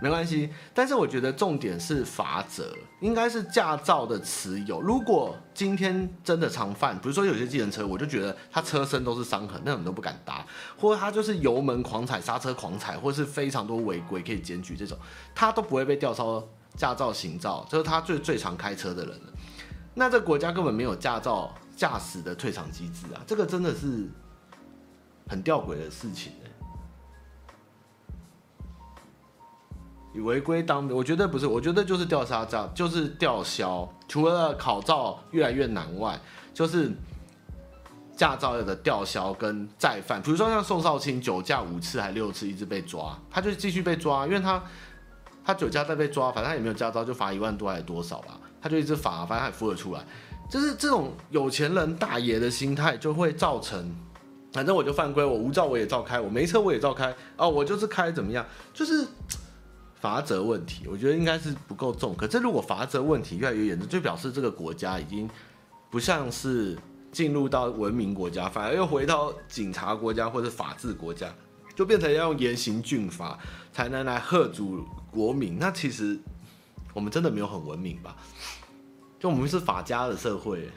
[0.00, 0.48] 没关系。
[0.72, 4.80] 但是我觉得重点是罚则，应该是驾照的持有。
[4.80, 10.42] 如果今天真的常犯，比如说有些计程车，我就觉得他车身都是伤痕，那种都不敢搭，
[10.78, 14.96] 或者他就是油门狂踩、刹车狂踩，或是非常多违规可以检举这种，
[15.34, 16.42] 他都不会被吊销
[16.74, 19.32] 驾照、行照，就是他最最常开车的人了。
[19.92, 21.54] 那这国家根本没有驾照。
[21.78, 24.10] 驾驶的退场机制啊，这个真的是
[25.28, 26.32] 很吊诡的事情
[30.12, 33.88] 以违规当，我觉得不是，我觉得就是吊销驾，就是吊销。
[34.08, 36.18] 除了考照越来越难外，
[36.52, 36.90] 就是
[38.16, 44.60] 驾照的吊销跟再犯，比如说像宋少卿酒驾五次还六次一直被抓，他就继续被抓，因为他
[45.44, 50.04] 他酒驾再被抓，反正他也没有驾照，就罚一万多还是多少吧，他就一直罚，反正他也付了出来。
[50.48, 53.94] 就是这种有钱人大爷的心态，就会造成，
[54.52, 59.06] 反正我就犯规，我无照我也照开，我没车我也照开，哦，我就是开怎么样，就是
[60.00, 62.14] 罚则问题，我觉得应该是不够重。
[62.16, 65.28] 可是如果罚则问题越来越严重，就表示这个国家已经
[65.90, 66.78] 不像是
[67.12, 71.28] 进入到文明国家，反而又回到警察国家或者法治国家，
[71.74, 73.38] 就变成要用严刑峻法
[73.72, 75.58] 才能来吓阻国民。
[75.58, 76.18] 那其实
[76.94, 78.16] 我们真的没有很文明吧？
[79.18, 80.70] 就我们是法家的社会，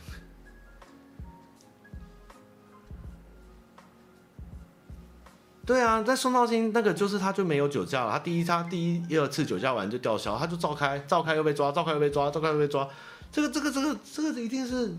[5.63, 12.89] 对啊，在宋道清那个就是他就没有酒驾了，他第一他第一、第二次酒驾完就吊销，他就照开，照开又被抓，照开又被抓，照开又被抓，
[13.31, 14.91] 这个这个这个这个一定是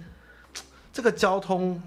[0.92, 1.82] 这个交通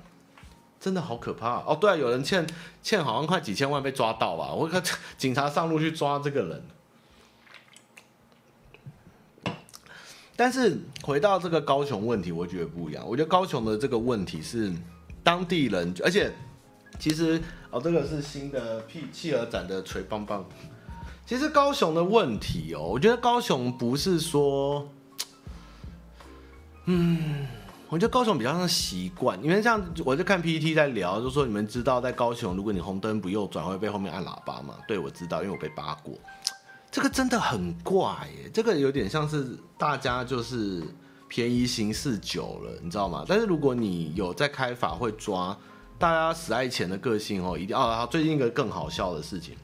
[0.78, 1.78] 真的好可怕哦！
[1.80, 2.46] 对啊，有人欠
[2.84, 4.52] 欠好像快几千万被抓到吧？
[4.54, 4.84] 我看
[5.18, 6.62] 警察上路去抓这个人。
[10.36, 13.06] 但是回到这个高雄问题，我觉得不一样。
[13.08, 14.72] 我觉得高雄的这个问题是
[15.24, 16.32] 当地人，而且
[17.00, 20.46] 其实哦，这个是新的屁企鹅展的锤棒棒。
[21.26, 24.88] 其实高雄的问题哦，我觉得高雄不是说，
[26.86, 27.48] 嗯，
[27.90, 34.76] 我觉得高雄比较像习惯，因为像我就看 PPT 在聊，就说你们知道在高雄，如果你红灯不右转会被后面按喇叭嘛？
[34.88, 36.14] 对，我知道，因为我被扒过。
[36.96, 38.08] 这个真的很怪
[38.42, 39.46] 耶，这个有点像是
[39.78, 40.82] 大家就是
[41.28, 43.26] 便宜行事久了，你知道吗？
[43.28, 45.58] 但是如果你有在开法会抓
[46.00, 48.08] 大家死爱钱的个性哦，一定哦。
[48.10, 49.58] 最近一个更好笑的事情，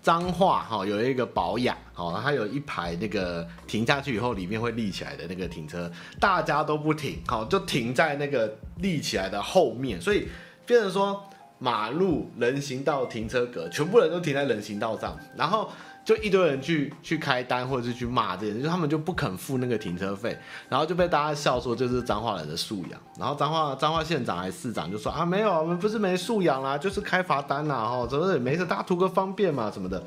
[0.00, 10.28] 彰化哈有一个保养哦，它有一排那个停下去以后里面会立起来的那个停车，大家都不停，好就停在那个立起来的后面，所以
[10.64, 11.20] 变成说
[11.58, 15.68] 马路人行道停车格全部人都停在人行道上，然后。
[16.08, 20.34] 就一堆人去去开单，或者是去骂这些人，就他们就不肯付那个停车费，
[20.66, 22.98] 然后就被大家笑说这是彰化人的素养。
[23.18, 30.02] 然后彰化彰化县长还是市长就说啊，没有，我们不是没素养啦，就是开罚单啦，哈，怎么也没事，大家图个方便嘛什么的。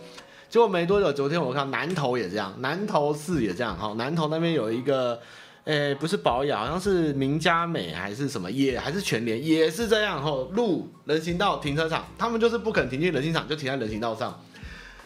[0.50, 5.20] 结果没多久，昨天我看南投也这样，南投市也这样，哈，南投那边有一个，
[5.66, 14.36] 诶、不是保雅，好像是名佳美还是什么，也还是全联，也是这样，吼，路人行道停车场，他们就是不肯停进人行场，就停在人行道上。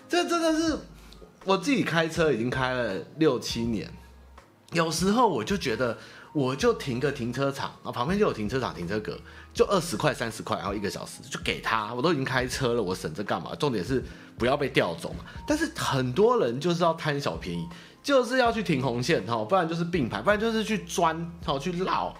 [0.08, 0.78] 这真的是
[1.44, 3.92] 我自己开车已经开了六七年，
[4.72, 5.98] 有时候我就觉得，
[6.34, 9.18] 我就停个停车场啊，旁边就有停车场停车格，
[9.54, 13.54] 就二十块三十块，然后一个小时就给他，我都已经开车了，我省着干嘛？
[13.56, 14.04] 重点是
[14.38, 15.26] 不要被调走嘛。
[15.48, 17.68] 但是很多人就是要贪小便宜，
[18.04, 22.16] 就是要去停红线哈，不然就是并排，不然就是去钻好去绕。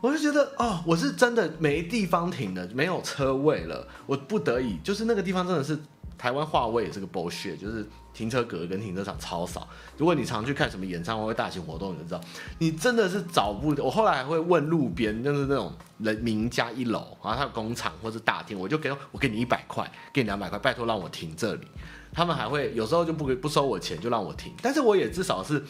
[0.00, 5.78] 我就觉得哦，我是真的没地方停了，没有车位了，我不得已就是那个地方真的是。
[6.20, 9.66] 台湾话位也是个 bullshit，就是停车格跟停车场超少。
[9.96, 12.20] 如果你常去看什么演唱会、大型活动，你就知道，
[12.58, 13.74] 你真的是找不。
[13.82, 21.66] 我后来还会问路边，就是那种人名家一楼，然后他有工厂或是大厅，我就给我给你一百块，给你两百块，拜托让我停这里。
[22.12, 24.52] 他们还会有时候就不给不收我钱，就让我停。
[24.60, 25.64] 但是我也至少是，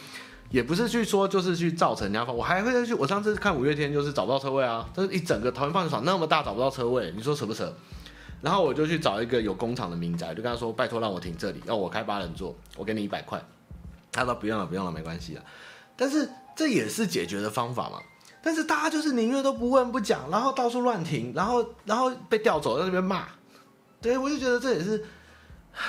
[0.49, 2.93] 也不是去说就是去造成人家，我还会去。
[2.93, 7.73] 我上次看五月天就是找不到车位啊，但是一整个桃园棒球场那么大找不到车位，你说扯不扯？
[8.41, 13.39] 然后我就去找一个有工厂的民宅，就跟他说：“拜托让我停这里，要我开八人座，我给你一百块。”
[14.11, 15.45] 他说：“不用了，不用了，没关系了。”
[15.95, 17.99] 但是这也是解决的方法嘛。
[18.41, 23.27] 但是大家就是宁愿都不问不讲，然后到处乱停，然后然后被调走，在那边骂。
[24.01, 25.05] 对，我就觉得这也是，
[25.73, 25.81] 唉，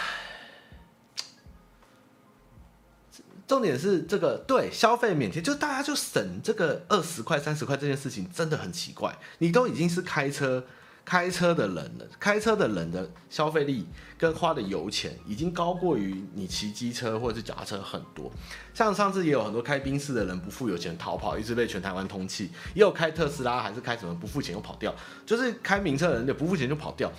[3.48, 9.16] 重点是这个对消费免提，就大家就省这个二十块三十块这件事情真的很奇怪。
[9.38, 10.66] 你都已经是开车。
[11.12, 18.32] 开车的人了，开车的人的消费力跟花的油钱已经高过于你骑机车或者是脚踏车很多。
[18.72, 24.94] 像上次也有很多开宾士的人不付油钱逃跑，一直被全台湾通缉；也有开特斯拉还是开什么不付钱又跑掉，
[25.26, 27.12] 就是开名车的人就不付钱就跑掉。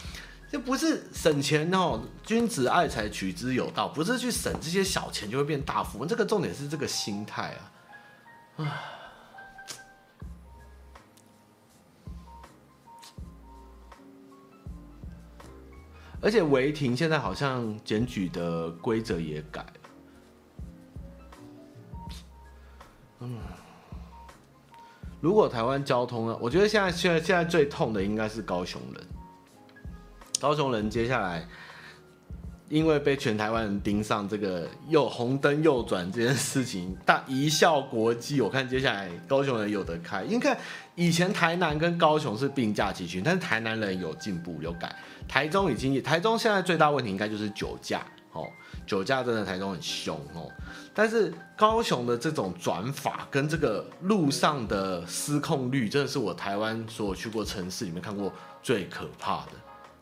[0.52, 6.08] 这不是省钱哦，君子爱财取之有道，不是去省这些小钱就会变大富翁。
[6.08, 7.62] 这个重点是这个心态啊，
[8.58, 8.93] 唉。
[16.24, 19.74] 而且违停现在好像检举的规则也改了，
[23.20, 23.38] 嗯，
[25.20, 26.38] 如果台湾交通呢？
[26.40, 29.06] 我觉得现在现在现在最痛的应该是高雄人，
[30.40, 31.46] 高雄人接下来
[32.74, 38.42] 因为被全台湾人盯上这个右红灯右转这件事情，大一笑国际。
[38.42, 40.58] 我看接下来高雄人有得开，因为
[40.96, 44.92] 以前台南跟高雄是并驾齐驱，但是台南人有进步有改，
[45.28, 48.48] 台中已经台中现在最大问题应该就是酒驾哦，
[48.88, 50.50] 酒驾真的台中很凶哦，
[50.96, 58.34] 但是高雄的这种转法跟这个路上的失控率，真的是我台湾所有去过城市里面看过
[58.64, 59.52] 最可怕的。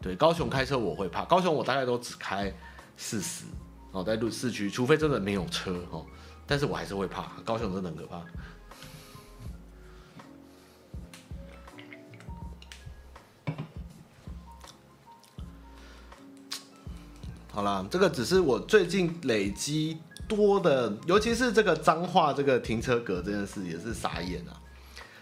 [0.01, 2.51] 对，高雄开车我会怕，高雄我大概都只开
[2.97, 3.45] 四十
[3.91, 6.05] 哦，在路市区，除非真的没有车哦，
[6.47, 8.21] 但是我还是会怕，高雄真的很可怕。
[17.53, 24.55] 好啦，这个只是我最近累积多的，尤其是这个脏话这个停车格这件事也是傻眼啊。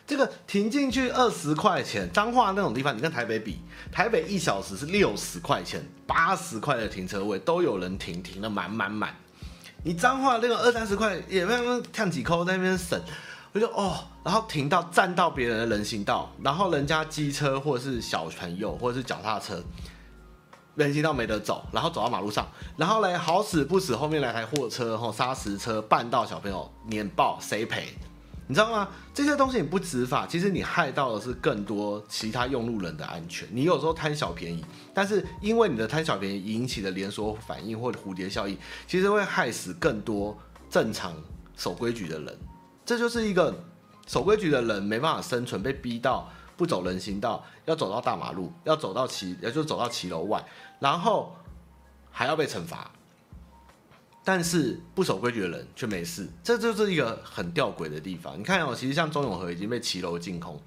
[0.10, 9.14] 这个停进去二十块钱，彰化那种地方，你跟台北比，台北一小时是六十块钱，八十块的停车位都有人停，停的满满满。
[9.84, 13.00] 你彰化那个二三十块也没有看几抠在那边省，
[13.52, 19.64] 我就哦，然后停到占到别人的人行道，然后人家机车或者是小朋友或者是脚踏车，
[20.74, 27.94] 人行道没得走，然后走到马路上，然后嘞好死不死后面来台货车吼砂石车绊到小朋友碾爆，谁赔？
[28.50, 28.90] 你知道吗？
[29.14, 33.48] 这些东西你不执法，其实你害到的是更多其他用路人的安全。
[33.52, 38.58] 你有时候贪小便宜，但是因为你的贪小便宜引起的连锁反应或者蝴蝶效应，
[38.88, 40.36] 其实会害死更多
[40.68, 41.14] 正常
[41.56, 42.36] 守规矩的人。
[42.84, 43.56] 这就是一个
[44.08, 50.44] 守规矩的人没办法生存，被逼到不走人行道，要走到大马路，要走到骑，也就走到骑楼外，
[50.80, 51.36] 然后
[52.10, 52.90] 还要被惩罚。
[54.32, 58.40] 但是不守规矩的人却没事，这就是一个很吊诡的地方。
[58.40, 60.62] 你看哦，其实像中永和已经被骑楼净空，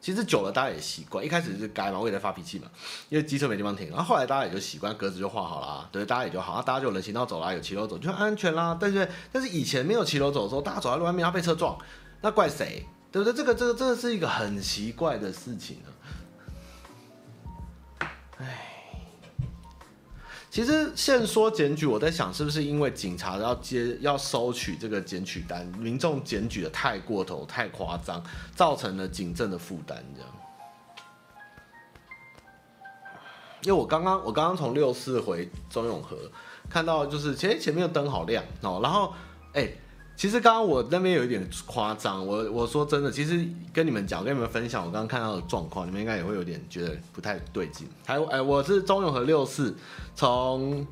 [0.00, 1.24] 其实久了大家也习惯。
[1.24, 2.68] 一开始是该嘛，我也在发脾气嘛，
[3.08, 3.88] 因为机车没地方停。
[3.88, 9.08] 然后后来大家也就习惯，格子就画好了，对，大家也就好，大家就人行道走啦，有骑楼走就安全啦，对不对？
[9.32, 11.76] 但是以前没有骑楼走的时候，大家走在路外面要被车撞，
[12.20, 12.86] 那怪谁？
[13.10, 13.36] 对不对？
[13.36, 15.90] 这个这个这个是一个很奇怪的事情啊。
[18.38, 18.77] 哎
[20.50, 28.22] 其实现说检举，我在想是不是因为警察要接要收取这个检举单，民众检举的太过头、太夸张，
[28.54, 30.30] 造成了警政的负担这样。
[33.62, 36.16] 因为我刚刚我刚刚从六四回中永和，
[36.70, 39.12] 看到就是前前面的灯好亮哦，然后
[39.52, 39.70] 哎。
[40.18, 47.86] 其实刚刚我那边有一点夸张，我我说真的，其实跟你们讲，跟你们分享我刚刚看到的状况，你们应该也会有点觉得不太对劲。
[48.04, 49.72] 还哎，我是中永和六四，
[50.16, 50.84] 从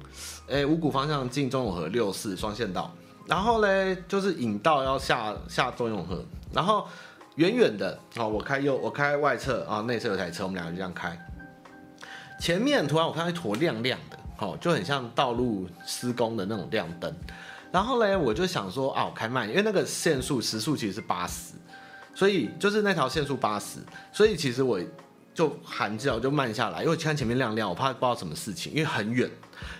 [0.49, 2.95] 哎五股方向进中永和六四双线道，
[3.27, 6.87] 然后嘞就是引道要下下中永和，然后
[7.35, 11.19] 远远的哦，我开右，我开外侧啊，内侧有台车，我们两个就这样开，
[12.41, 17.13] 前面突然我看到一坨亮亮的，哦，就很像道路施工的那种亮灯。
[17.73, 21.55] 然后嘞，我就想说啊，我开慢，因为那个限速时速其实是八十，
[22.15, 23.81] 所以就是那条限速八十，
[24.13, 24.81] 所以其实我
[25.35, 29.31] 就喊叫就慢下来，因为我看前面亮亮，我怕不知道什么事情，因为很远。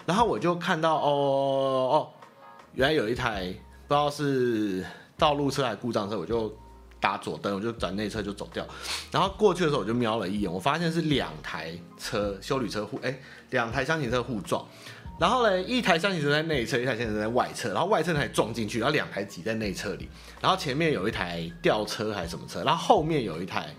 [0.05, 1.09] 然后我就看到哦
[1.93, 2.09] 哦，
[2.75, 3.55] 原来有一台
[3.89, 4.85] 不知道是
[5.17, 6.55] 道路车还是故障车，我就
[7.01, 8.67] 打左灯，我就转内侧就走掉。
[9.11, 13.19] 然后过去的时候我就瞄了一眼，我发现是两台车修旅车互哎，
[13.51, 14.67] 两台厢型车互撞。
[15.19, 20.07] 然后呢，一台厢型车在内侧，一台厢型车在外侧，然后外侧那台撞进去，然后两台挤在内侧里，
[20.43, 23.75] 然后前面有一台吊车还是什么车，然后后面有一台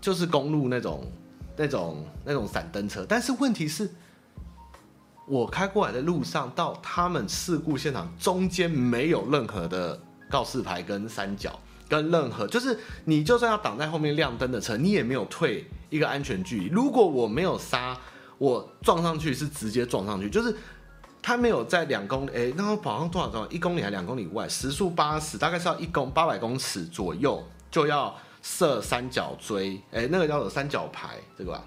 [0.00, 1.12] 就是公路那种
[1.54, 3.90] 那种那种闪灯车，但是问题是，
[5.28, 10.00] 我开过来的路上到他们事故现场中间没有任何的
[10.30, 16.68] 告示牌跟三角，跟任何就是你就算要挡在后面亮灯的车，你也没有退一个安全距离。
[16.68, 17.94] 如果我没有刹。
[18.44, 20.54] 我撞上去是直接撞上去，就是
[21.22, 23.48] 他没有在两公里，哎、那个跑上多少多少？
[23.50, 24.46] 一公里还两公里外？
[24.48, 31.64] 时速八十，大概是要一公八百公尺左右就要设三角锥，哎、那个叫做三角牌，这个吧？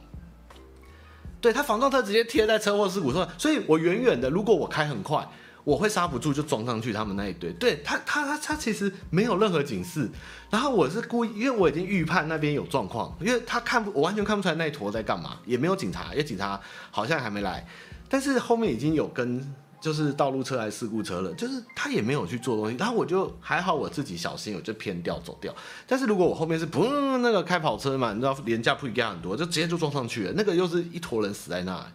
[1.41, 5.27] 对，他防撞车直接贴在车祸事故上，所以我远远的，如果我开很快。
[5.67, 10.09] 我会刹不住就撞上去他们那一堆，对他他他他其实没有任何警示，
[10.49, 16.57] 然后我是故意，因为我已经预判那边有状况，因为他看不我完全看不出来那一坨在干嘛，也没有警察，因为警察
[16.89, 17.67] 好像还没来，
[18.07, 19.45] 但是后面已经有跟
[19.81, 25.53] 就是道路车还是事故车了，就是他也没有去做东西，然后我就还好我自己小心，我就偏掉走掉，
[25.85, 26.85] 但是如果我后面是不
[27.17, 31.85] 那个开跑车嘛，你知道廉价不一样很多，就直接就撞上去了，那个又是一坨人死在那，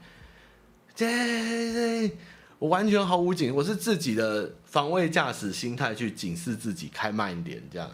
[0.94, 2.16] 这这。
[2.62, 7.90] 我完全毫无警我是自己的防卫驾驶心态去警示自己开慢一点这样。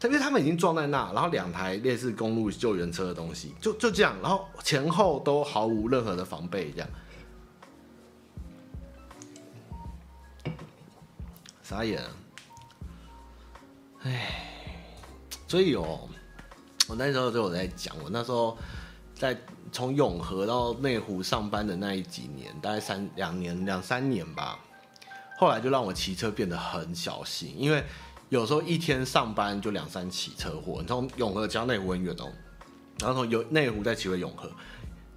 [0.00, 6.88] 特别他们已经撞在那然后两台烈士公路救援车的东西就就这样然后前后都毫无任何的防备这样。
[11.62, 12.10] 傻眼了
[14.04, 14.48] 唉。
[15.46, 16.08] 所以哦
[16.88, 18.56] 我那时候就有在讲我那时候
[19.14, 19.36] 在
[19.72, 24.58] 从永和到内湖上班的那一几年，大概三两年两三年吧。
[25.38, 27.82] 后来就让我骑车变得很小心，因为
[28.28, 30.78] 有时候一天上班就两三起车祸。
[30.82, 32.30] 你从永和骑到内湖很远哦，
[33.00, 34.48] 然后从有内湖再骑回永和，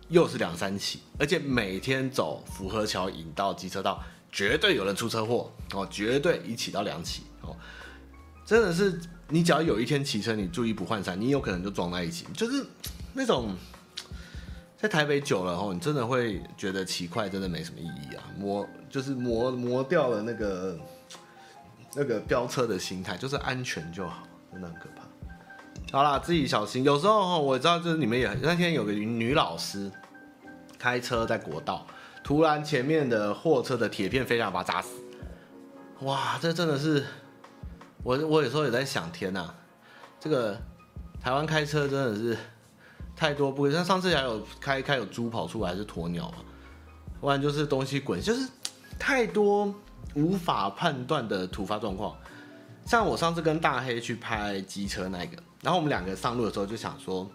[0.07, 4.01] 又是两三起，而且每天走福和桥引道机车道，
[4.31, 7.55] 绝对有人出车祸哦，绝对一起到两起哦，
[8.45, 12.65] 真的是你只要有一天骑车，你注意不换伞，你有可能就撞在一起，就是
[13.13, 13.53] 那种。
[14.77, 20.77] 在台北久了后，你真的会觉得骑快真的没什么意义啊，磨就是磨磨掉了那个
[21.95, 25.97] 那个飙车的心态，就是安全就好，真的很可怕。
[25.97, 26.83] 好啦，自己小心。
[26.83, 29.89] 有时候，我知道就是你们也那天有个女老师
[30.77, 31.87] 开车在国道，
[32.21, 34.89] 突然前面的货车的铁片飞上把她砸死。
[36.01, 37.03] 哇，这真的是
[38.03, 39.49] 我我有时候也在想，天呐，
[40.19, 40.57] 这个
[41.21, 42.37] 台湾开车真的是。
[43.15, 46.39] 太多不，像上次还有开开有猪跑出来是鸵鸟嘛，
[47.21, 48.47] 不然就是东西滚，就是
[48.99, 49.73] 太多
[50.15, 52.15] 无法判断的突发状况。
[52.85, 57.25] 像我上次跟大黑去拍机车那个，然后我们两个上路的时候就想说，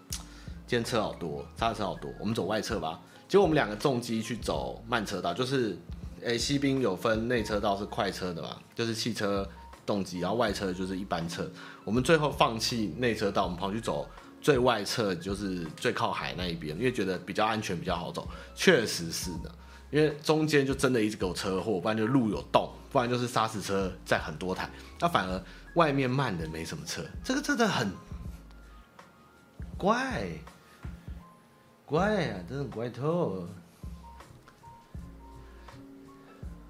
[0.67, 2.99] 今天车好多，刹车好多，我们走外侧吧。
[3.27, 5.77] 结果我们两个重机去走慢车道，就是
[6.21, 9.49] 诶西滨有分内车道是快车的嘛，就是汽车
[9.85, 11.49] 动机，然后外车就是一般车。
[11.83, 14.07] 我们最后放弃内车道，我们跑去走。
[14.41, 18.27] 最外侧就是最靠海那一边，因为觉得比较安全，比较好走。
[18.55, 19.53] 确实是的，
[19.91, 24.67] 因为中间就真的一直有车祸，不然就路有洞，不然就是砂石车在很多台。
[24.99, 25.43] 那反而
[25.75, 27.91] 外面慢的没什么车，这个真的很
[29.77, 30.27] 怪，
[31.85, 33.49] 怪啊，真的怪透了。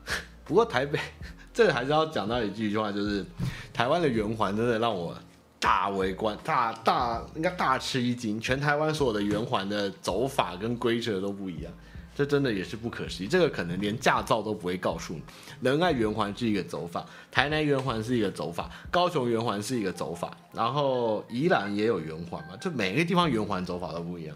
[0.44, 1.00] 不过台北
[1.54, 3.26] 这个还是要讲到一句话，就是
[3.72, 5.18] 台湾的圆环真的让我。
[5.62, 8.42] 大围观，大大应该大吃一惊。
[8.42, 11.72] 全台湾所有的圆环的走法跟规则都不一样，
[12.16, 13.28] 这真的也是不可思议。
[13.28, 15.22] 这个可能连驾照都不会告诉你。
[15.62, 24.36] 仁爱圆环是一个走法，台南圆环是一个走法，高雄圆环是一个走法，然后宜兰也有圆环嘛，就每个地方圆环走法都不一样。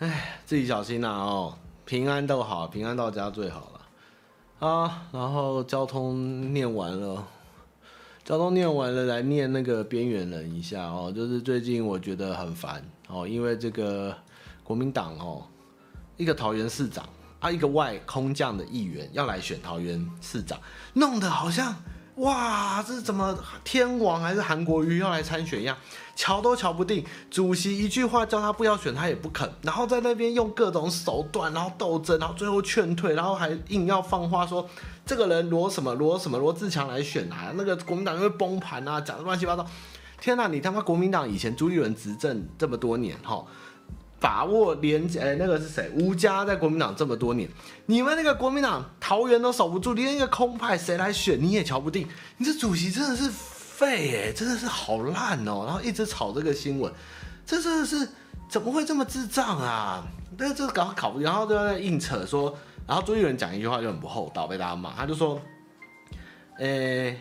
[0.00, 5.02] 哎，自己小心呐哦，平安都好，平安到家最好了啊。
[5.12, 7.24] 然后交通念完了。
[8.22, 14.14] 交通念完了，来念那个边缘人一下哦，就是最近我觉得很烦哦，因为这个
[14.62, 15.42] 国民党哦，
[16.16, 17.08] 一个桃园市长
[17.40, 20.60] 啊，一个外空降的议员要来选桃园市长，
[20.92, 21.74] 弄得好像
[22.16, 25.76] 哇，这是怎么天王还是韩国瑜要来参选一样，
[26.14, 34.68] 瞧都瞧不定，主席一句话叫他不要选，他也不肯，然后在那边用各种手段，然后斗争，然后最后劝退，然后还硬要放话说。
[35.10, 37.50] 这个人罗什么罗什么罗志强来选啊？
[37.56, 39.66] 那个国民党就会崩盘啊，讲的乱七八糟。
[40.20, 43.44] 天哪，你他妈国民党以前朱立伦执政这么多年哈，
[44.20, 45.90] 把握连哎那个是谁？
[45.96, 47.50] 吴家在国民党这么多年，
[47.86, 52.06] 你们那个国民党桃园都守不住，连一个空派谁来选你也瞧不定。
[52.36, 55.64] 你这主席真的是废哎，真的是好烂哦。
[55.66, 56.92] 然后一直炒这个新闻，
[57.44, 58.08] 这真的是
[58.48, 60.06] 怎么会这么智障啊？
[60.38, 62.56] 那这搞搞，然后都在硬扯说。
[62.90, 64.92] 然后朱一伦讲一句话就很不厚道，被大家骂。
[64.92, 65.40] 他就说
[66.58, 67.16] ：“诶，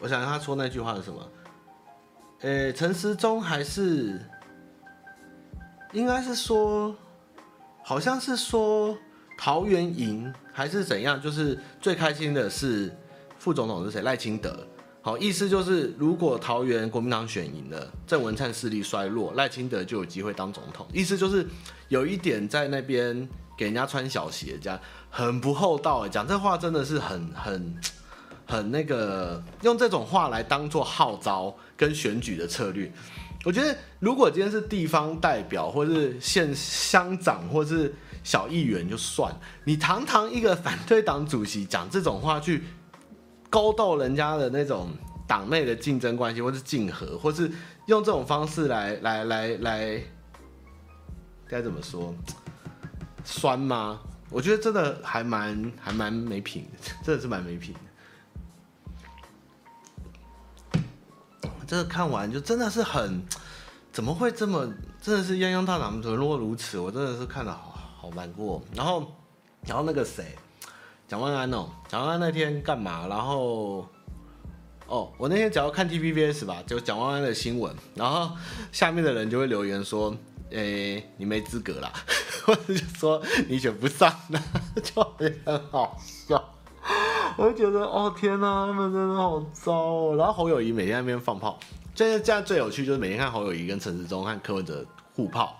[0.00, 1.28] 我想他说那句话是什么？
[2.42, 4.24] 诶，陈时中还是
[5.92, 6.94] 应该是说，
[7.82, 8.96] 好像是说
[9.36, 11.20] 桃园赢还是怎样？
[11.20, 12.96] 就是最开心的是
[13.36, 14.02] 副总统是谁？
[14.02, 14.64] 赖清德。
[15.02, 20.86] 好，意思就是如果桃园国民党选赢了，郑文灿势力衰落，赖清德就有机会当总统。
[20.92, 21.44] 意思就是
[21.88, 24.78] 有一点在那边。”给人家穿小鞋，这样
[25.10, 26.06] 很不厚道。
[26.08, 27.76] 讲这话真的是很很
[28.46, 32.92] 很那个，用这种话来当做号召跟选举的策略。
[33.44, 39.34] 我觉得，如果今天是地方代表，或是县乡长，或是小议员就算，
[39.64, 42.64] 你堂堂一个反对党主席讲这种话，去
[43.50, 44.88] 勾斗人家的那种
[45.26, 47.50] 党内的竞争关系，或是竞合，或是
[47.86, 50.00] 用这种方式来来来来，
[51.46, 52.14] 该怎么说？
[53.24, 54.00] 酸吗？
[54.30, 57.80] 我觉得真的还蛮还蛮没品的，真的是蛮没品的。
[61.66, 63.22] 这个看完就真的是很，
[63.90, 64.70] 怎么会这么？
[65.00, 68.62] 真的是泱泱大党沦落如此，我真的是看的好好难过。
[68.74, 69.12] 然后，
[69.66, 70.36] 然后那个谁，
[71.06, 73.06] 蒋万安哦，蒋万安那天干嘛？
[73.06, 73.88] 然后，
[74.86, 78.36] 哦，我那天只要看 TVBS 吧，就蒋万安的新闻，然后
[78.72, 80.14] 下面的人就会留言说
[80.54, 81.92] ：“诶，你没资格啦。”
[82.44, 84.42] 或者就说你选不上了，
[84.82, 85.02] 就
[85.44, 86.52] 很好笑。
[87.36, 90.16] 我就觉得哦天哪，他们真的好糟哦。
[90.16, 91.58] 然后侯友谊每天在那边放炮，
[91.94, 94.84] 现在现在最有趣就是每天看侯友谊跟陈时中和柯文哲
[95.14, 95.58] 互炮。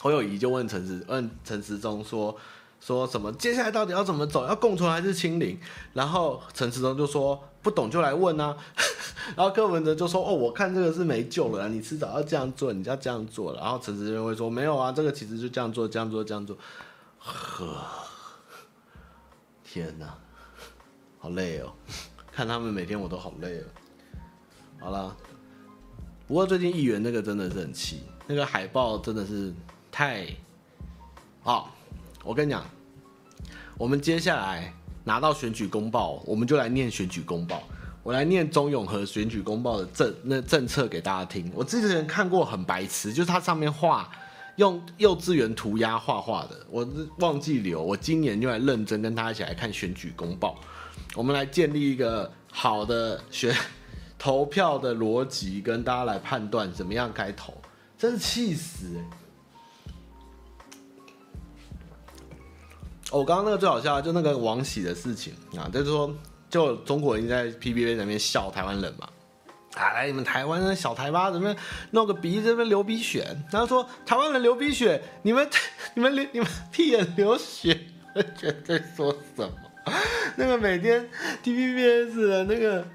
[0.00, 2.36] 侯友谊就问陈时问陈时中说。
[2.80, 3.32] 说什么？
[3.32, 4.46] 接下来到底要怎么走？
[4.46, 5.58] 要共存还是清零？
[5.94, 8.56] 然后陈时中就说不懂就来问啊。
[9.36, 13.60] 然后柯文哲就说哦，我看这个是没救了，你迟早要这样做，你就要这样做了。
[13.60, 16.56] 然后陈时中会说没有啊，这个其实就这样做，这样做，这样做。
[17.18, 17.84] 呵，
[19.62, 20.16] 天哪，
[21.18, 21.72] 好累哦，
[22.32, 23.64] 看他们每天我都好累哦。
[24.80, 25.14] 好了，
[26.26, 29.52] 不过最近议员那个真的是很气，那个海报真的是
[29.92, 30.26] 太
[31.42, 31.74] 好。
[32.24, 32.64] 我跟你讲，
[33.76, 34.72] 我们接下来
[35.08, 37.62] 拿到选举公报，我们就来念选举公报。
[38.02, 41.50] 我来念中永和选举公报的政那政策给大家听。
[41.54, 44.06] 我之前看过很白痴，就是它上面画
[44.56, 46.86] 用幼稚园涂鸦画画的，我
[47.20, 47.82] 忘记留。
[47.82, 50.58] 我今年就来认真跟大家一起来看选举公报，
[51.14, 53.54] 我们来建立一个好的选
[54.18, 57.54] 投票的逻辑，跟大家来判断怎么样该投。
[57.96, 58.86] 真是气死！
[63.10, 66.14] 我刚刚那个最好笑，就那个王喜的事情啊，就是说，
[66.50, 69.08] 就中国人在 PBA 那边笑台湾人嘛，
[69.74, 71.54] 啊，来你们台湾的小台巴怎么
[71.92, 75.48] 弄个鼻子那边流鼻血，然后说台湾人流鼻血，你们
[75.94, 77.80] 你们流你们屁眼流血，
[78.36, 79.52] 绝对说什么？
[80.36, 81.08] 那个每天
[81.42, 82.86] TVBS 的那个。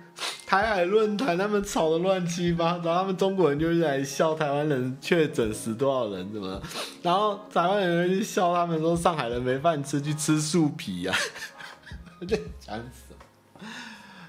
[0.46, 6.62] 台海论坛，他们吵得乱七八糟，他们中国人就是来笑台湾人确诊死多少人，怎么？
[7.02, 13.68] 然后台湾人就笑他们说上海人没饭吃，去吃树皮呀、啊， 这讲死了。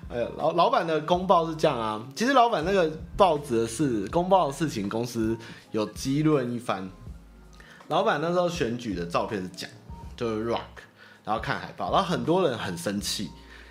[0.08, 5.36] 哎呀，老老板的公报是这样啊，其实老板那个报纸的事，公报的事情，公司
[5.72, 6.88] 有激论一番。
[7.88, 9.68] 老板那时候选举的照片是假，
[10.16, 10.60] 就是 rock，
[11.22, 13.30] 然后看海报，然后很多人很生气。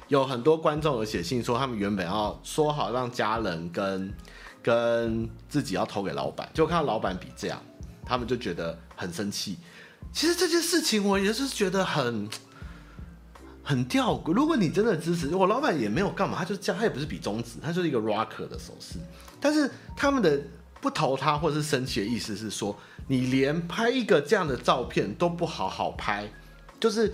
[0.10, 4.14] 有很多观众有写信说，他们原本要说好让家人跟
[4.62, 7.60] 跟自己要投给老板，就看到老板比这样，
[8.06, 9.58] 他们就觉得很生气。
[10.12, 12.30] 其实这件事情我也是觉得很
[13.64, 14.34] 很吊诡。
[14.34, 19.00] 如果你真的支持我，老板也没有干嘛，他就这样，他也不是比中指，他就是一个 rocker 的手势。
[19.40, 20.40] 但是他们的
[20.82, 22.78] 不投他或是生气的意思是说，
[23.08, 26.30] 你连拍一个这样的照片都不好好拍，
[26.80, 27.14] 就是。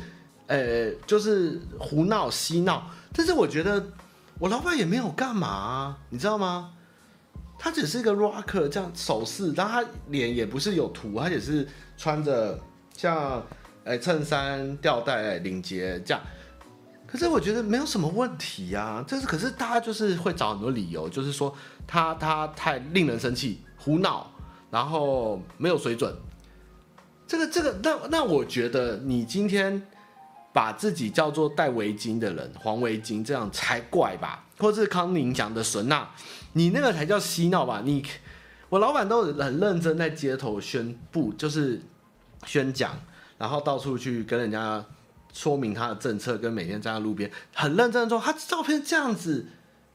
[0.50, 3.92] 呃、就是胡闹嬉闹，但是我觉得
[4.40, 6.72] 我老板也没有干嘛、你知道吗？
[7.60, 12.60] 他只是一个 rocker 这样手势，但他脸也不是有涂，他也是穿着
[12.98, 13.46] 像
[13.84, 16.24] 呃衬衫、吊带、领结这样。
[17.06, 24.32] 可是我觉得没有什么问题、啊，这是可是大家就是会找很多理由，就是说他他太令人生气，胡闹，
[24.72, 26.12] 然后没有水准。
[27.28, 29.86] 这个这个，那那我觉得你今天。
[30.52, 34.46] 把自己叫做戴围巾的人，黄围巾这样才怪吧？
[34.58, 36.10] 或者是康宁讲的神纳，
[36.54, 37.82] 你那个才叫嬉闹吧？
[37.86, 38.04] 你
[38.70, 41.82] 我老板都很认真在街头宣布，就是
[42.46, 43.00] 宣讲，
[43.38, 44.84] 然后到处去跟人家
[45.32, 49.46] 说明他的政策，跟每天站在路边很认真的说，他照片这样子，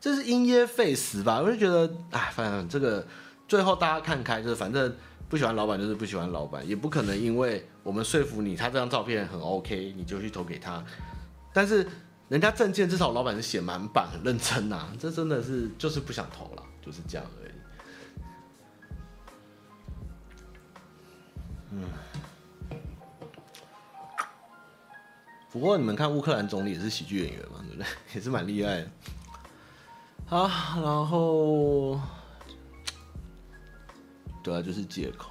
[0.00, 1.40] 这是因噎废食吧？
[1.40, 3.06] 我就觉得，哎，反正这个
[3.48, 4.94] 最后大家看开，就是反正。
[5.28, 10.84] 不喜欢老板就是不喜欢老板，也不可能因为我们说服你他这张照片很 OK，你就去投给他。
[11.52, 11.86] 但是
[12.28, 17.52] 人家证件至少老板是写满版很认真呐、啊，这真的是就是不想投了，就是这样而已。
[21.72, 21.82] 嗯。
[25.50, 27.86] 不过你们看乌克兰总理也是喜剧演员嘛，对不对？
[28.14, 28.90] 也是蛮厉害的。
[30.26, 30.48] 好，
[30.80, 32.00] 然后。
[34.44, 35.30] 对啊，就是借口。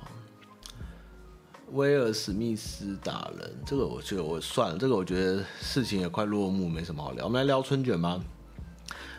[1.72, 7.26] 威尔史密斯打人，这个我觉得我算了，这个我觉得事情也快落幕，没什么好聊。
[7.26, 8.20] 我们来聊春卷吧。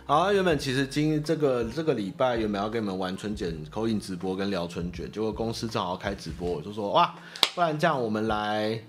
[0.07, 7.15] 好，原本其实今这个这个礼拜原本要跟你们玩春卷、call in 直播跟聊春卷，结果公司正好开直播，我就说哇，
[7.55, 8.81] 不然这样我们来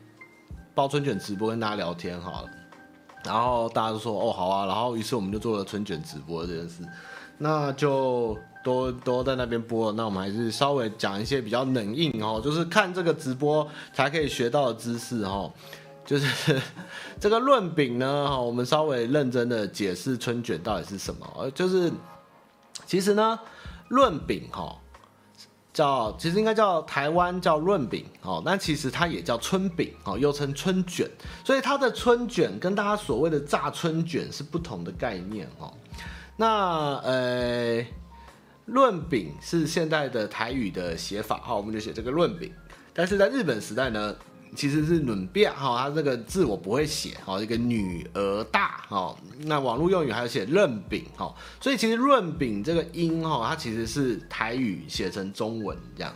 [0.74, 2.50] 包春卷直播跟大家聊天好了。
[3.24, 6.84] 然后大家都说哦好啊，然后于是我们就做了春卷直播这件事，
[7.38, 8.38] 那就。
[8.66, 15.54] 都都在那边播，那我们还是稍微讲一些比较冷硬哦，就是看这个直播才可以学到的知识哦，
[16.04, 16.60] 就是
[17.22, 21.92] 这个润饼呢，哈，我们稍微认真的解释春卷到底是什么，就是
[22.88, 23.40] 其实呢，
[23.88, 24.76] 润饼哈
[25.72, 31.08] 叫其实应该叫台湾叫润饼哦，那其实它也叫春饼哦，又称春卷，
[31.44, 35.72] 所以它的春卷跟大家所谓的炸春卷是不同的概念哦，
[36.36, 37.86] 那呃。
[38.66, 42.52] 润饼是现代的台语的写法，哈，我们就写这个润饼。
[42.94, 44.16] 但是在日本时代呢，
[44.56, 49.16] 其实是论变哈，它这个字我不会写哈，一个女儿大哈。
[49.42, 56.14] 那网络用语还有写润饼哈，所以其实润饼这个音哈，它其实是台语写成中文这样。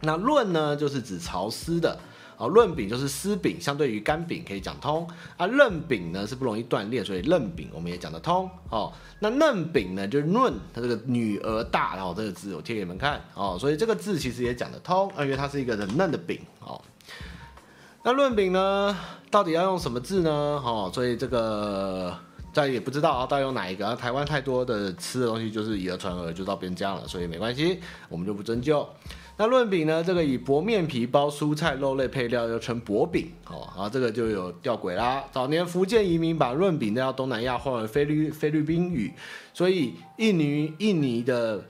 [0.00, 1.98] 那润呢，就是指潮湿的。
[2.42, 5.46] 哦，润饼就是湿饼，相对于干饼可以讲通啊。
[5.46, 8.92] 嫩饼呢是不容易断裂，所以嫩饼我们也讲得通哦。
[9.20, 13.56] 那嫩饼呢就是嫩，它这个女儿大，然后这个字我贴给你们看哦。
[13.60, 16.82] 所以这个字其实也讲得通，因为它是一个很嫩的饼哦。
[18.02, 18.98] 那润饼呢，
[19.30, 20.30] 到底要用什么字呢？
[20.30, 22.12] 哦，所以这个
[22.52, 23.94] 大家也不知道啊，到底用哪一个？
[23.94, 27.78] 台湾太多的吃的东西就是以讹传讹，就到边疆了，所以没关系，
[28.08, 28.84] 我们就不深究。
[29.36, 30.04] 那润饼呢？
[30.04, 33.32] 这个以薄面皮包蔬菜肉类配料，又称薄饼。
[33.48, 35.24] 哦，然后这个就有吊诡啦。
[35.32, 39.12] 早年福建移民把润饼带到东南亚，换为菲律菲律宾语，
[39.54, 41.64] 所以印尼印尼的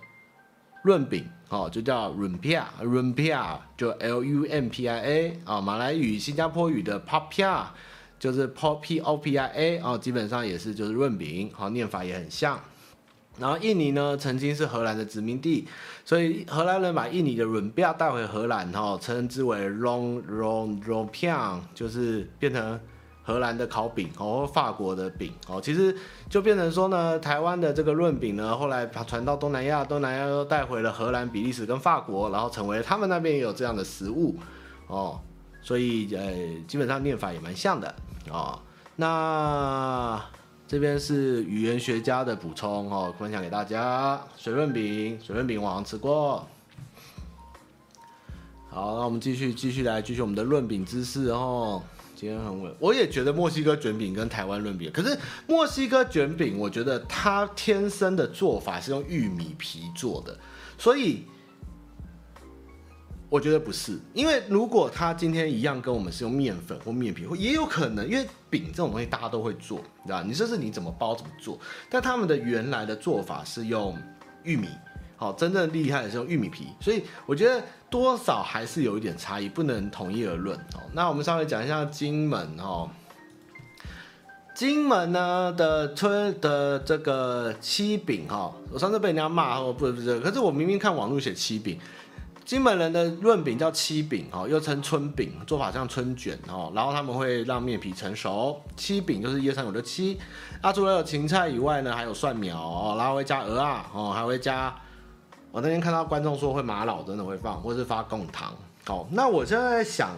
[0.82, 5.60] 润饼哦，就叫润皮亚，润皮亚就 L U M P I A 啊。
[5.60, 7.64] 马来语、新加坡语的 Popia
[8.18, 12.60] 就是 papio pia 啊，基本上也是就是润饼，好，念法也很像。
[13.39, 15.66] 然后印尼呢，曾经是荷兰的殖民地，
[16.05, 22.78] 所以荷兰人把印尼的润饼带回荷兰，哈，称之为 Rong Rong Rompiang，就是变成
[23.22, 25.97] 荷兰的烤饼，哦，法国的饼，哦，其实
[26.28, 34.39] 就变成说呢，台湾的这个润饼呢，后来传到东南亚，东南亚又带回了荷兰、比利时跟法国，然后成为他们那边也有这样的食物，
[34.89, 35.18] 哦，
[35.62, 36.22] 所以呃，
[36.68, 37.95] 基本上念法也蛮像的，
[38.30, 38.61] 哦，
[38.97, 40.22] 那。
[40.72, 44.18] 这边是语言学家的补充哦，分享给大家。
[44.38, 46.48] 水润饼，水润饼我好像吃过。
[48.70, 51.82] 好，那我们继续继续来继续我们的润饼知识哦。
[52.16, 55.14] 今天很稳，我也觉得墨西哥卷饼跟台湾润饼，可是
[55.46, 60.38] 墨西哥卷饼，我觉得它天生的做法是用玉米皮做的，
[60.78, 61.24] 所以。
[63.33, 70.22] 我觉得不是，因为如果他今天一样跟我们是用面粉或面皮，或也有可能，因为饼这种东西大家都会做，对吧？
[70.22, 71.59] 你这是你怎么包怎么做，
[71.89, 73.97] 但他们的原来的做法是用
[74.43, 74.68] 玉米，
[75.16, 80.55] 好，真正厉害的是用玉米皮，所以我觉得多少还是有一点差异，不能统一而论。
[80.74, 82.91] 哦，那我们稍微讲一下金门哦，
[84.55, 91.78] 金门呢的村的这个七饼哈，我上次被人家骂哦，不是不是，可是我明明看网络写七饼。
[92.45, 96.72] 金门人的润饼叫七饼哦，又称春饼，做法像春卷哦。
[96.74, 98.61] 然后他们会让面皮成熟。
[98.76, 100.18] 七饼就是一二三五六七。
[100.61, 104.74] 啊，除了有芹菜以外呢，还有蒜苗哦，然后会加蚵仔哦，还会加。
[105.51, 108.53] 我那天看到观众说会玛瑙，真的会放，或是发贡糖。
[108.86, 110.11] 哦，那我现在在想，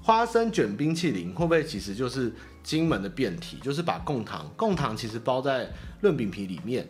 [0.00, 5.68] 花生卷冰淇淋会不会其实就是金门的变体，就是把贡糖，贡糖其实包在
[6.00, 6.88] 润饼皮里面。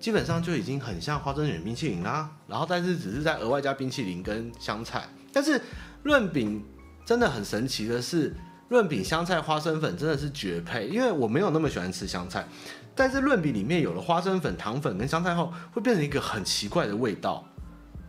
[0.00, 5.06] 基本上就已经很像花生卷冰淇淋啦，然后但是只是在额外加冰淇淋跟香菜。
[5.32, 5.60] 但是
[6.02, 6.64] 润饼
[7.04, 8.34] 真的很神奇的是，
[8.68, 12.46] 润饼香菜花生粉真的是绝配，因为我没有那么喜欢吃香菜，
[12.94, 17.46] 但是润饼里面有了花生粉、糖粉跟香菜后，会变成一个很奇怪的味道，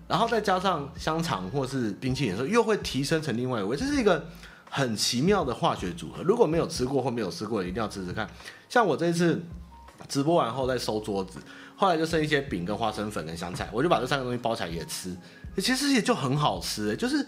[0.07, 4.25] 然后再加上香肠或是冰淇淋的时候，又会提升成另外一个味，这是一个
[4.69, 6.23] 很奇妙的化学组合。
[6.23, 8.27] 如果没有吃过或没有吃过，一定要吃吃看。
[8.69, 9.43] 像我这次
[10.07, 11.39] 直播完后再收桌子。
[11.75, 15.17] 后来就剩一些饼跟花生粉跟香菜，我就把这三个东西包起来也吃，
[15.57, 17.25] 其实也就很好吃，就是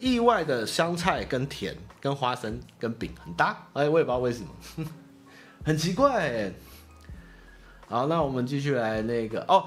[0.00, 4.84] 意外的香菜跟甜跟花生跟饼很搭，哎，我也不知道为什么，
[5.64, 6.52] 很奇怪。
[7.88, 9.66] 好，那我们继续来那个哦，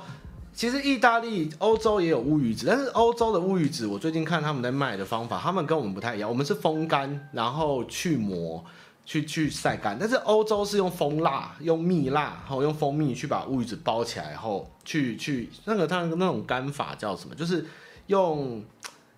[0.53, 8.65] 其实意大利、欧洲也有乌鱼子，但是欧洲的乌鱼子，我最近看他们在卖的方法，他们跟我们不太一样，我们是风干，然后去膜。
[9.09, 17.33] 去去晒干，但是欧洲是用蜂蜡、用蜜蜡，然后用蜂蜜去把乌鱼子包起来，然后去去那个它那种干法叫什么？
[17.33, 17.65] 就是
[18.05, 18.63] 用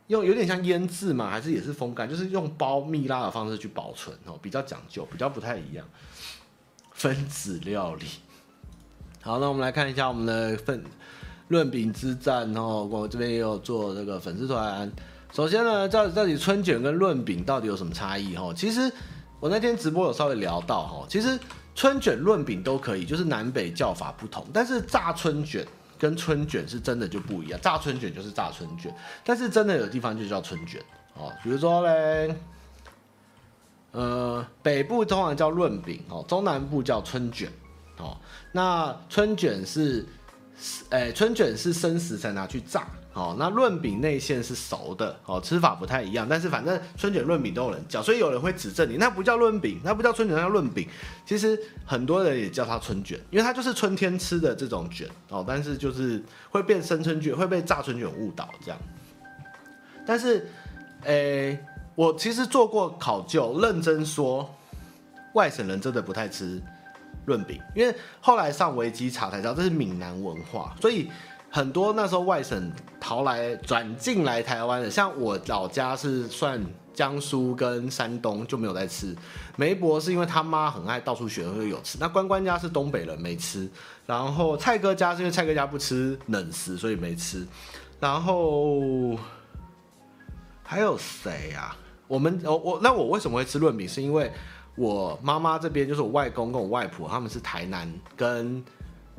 [0.08, 2.10] 用有点像腌制嘛，还是也是风干？
[2.10, 5.86] 就是用包蜜蜡的方式去保存哦，比较讲究，比较不太一样。
[6.94, 8.06] 分子料理。
[9.22, 10.82] 好，那我们来看一下我们的分
[11.50, 14.90] 论饼之战哦，我这边也有做这个粉丝团。
[15.34, 18.34] 首先呢，到底到底春卷跟论饼到底有什么差异？
[18.38, 18.90] 哦，其实。
[19.42, 21.38] 我那天直播有稍微聊到哈，其实
[21.74, 24.46] 春卷、润饼都可以，就是南北叫法不同。
[24.54, 25.68] 但是炸春卷
[25.98, 30.80] 跟春卷是真的就不一样，炸春卷就是炸春卷，但是真的有地方就叫春卷
[31.16, 31.34] 哦。
[31.44, 32.36] 比如说嘞，
[33.94, 37.52] 呃，北部通常叫润饼哦，中南部叫春卷
[37.98, 38.16] 哦。
[38.52, 40.06] 那春卷是，
[40.92, 42.88] 诶，春卷是生食才拿去炸。
[43.14, 50.88] 哦，那润饼内馅是熟的，哦，吃法不太一样，但是反正春卷、润饼都有人叫，所以有人会指正你，那不叫润饼，那不叫春卷，那叫润饼。
[51.26, 58.80] 其实很多人也叫它春卷，因为它就是春天吃的这种卷哦，但是就是会变生春卷，会被炸春卷误导这样。
[60.06, 60.50] 但是，
[61.04, 61.60] 诶、
[61.96, 64.50] 我其实做过考究，认真说，
[65.34, 66.62] 外省人真的不太吃
[67.26, 71.10] 润饼，因为后来上维基查才知道这是闽南文化，所以
[71.52, 79.16] 很多那时候外省逃来转进来台湾的，像我老家是算江苏跟山东就没有在吃，
[79.58, 83.70] 梅伯是因为他妈很爱到处学会有吃，那关关家是东北人没吃，
[84.06, 87.46] 然后蔡哥家是因为蔡哥家不吃冷食所以没吃，
[88.00, 89.18] 然后
[90.64, 91.76] 还有谁、啊？
[92.08, 93.88] 我们 我我那我为什么会吃润饼？
[93.88, 94.32] 是因为。
[94.78, 98.64] 我妈妈这边就是我外公跟我外婆，他们是台南跟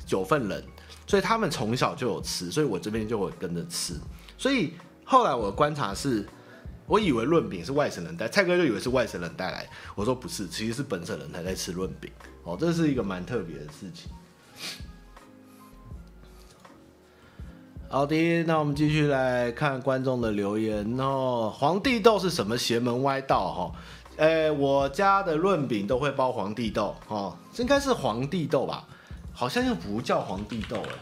[0.07, 0.65] 九份人，
[1.07, 3.95] 所以他们从小就有吃，所以我这边就会跟着吃。
[4.39, 4.75] 所以
[5.05, 6.27] 后来我的观察是，
[6.87, 12.11] 我以为润饼是外省人带，蔡哥就以为是外省人带来，我说不是，其实是本省人才在吃润饼。
[12.45, 14.11] 哦，这是一个蛮特别的事情。
[17.89, 21.53] 好的，那我们继续来看观众的留言哦。
[21.55, 23.53] 皇帝豆是什么邪门歪道？
[23.53, 23.73] 哈。
[24.19, 28.87] 哎、我家的润饼都会包皇帝豆哦，这应该是皇帝豆吧？
[29.33, 30.93] 好像又不叫皇帝豆哎，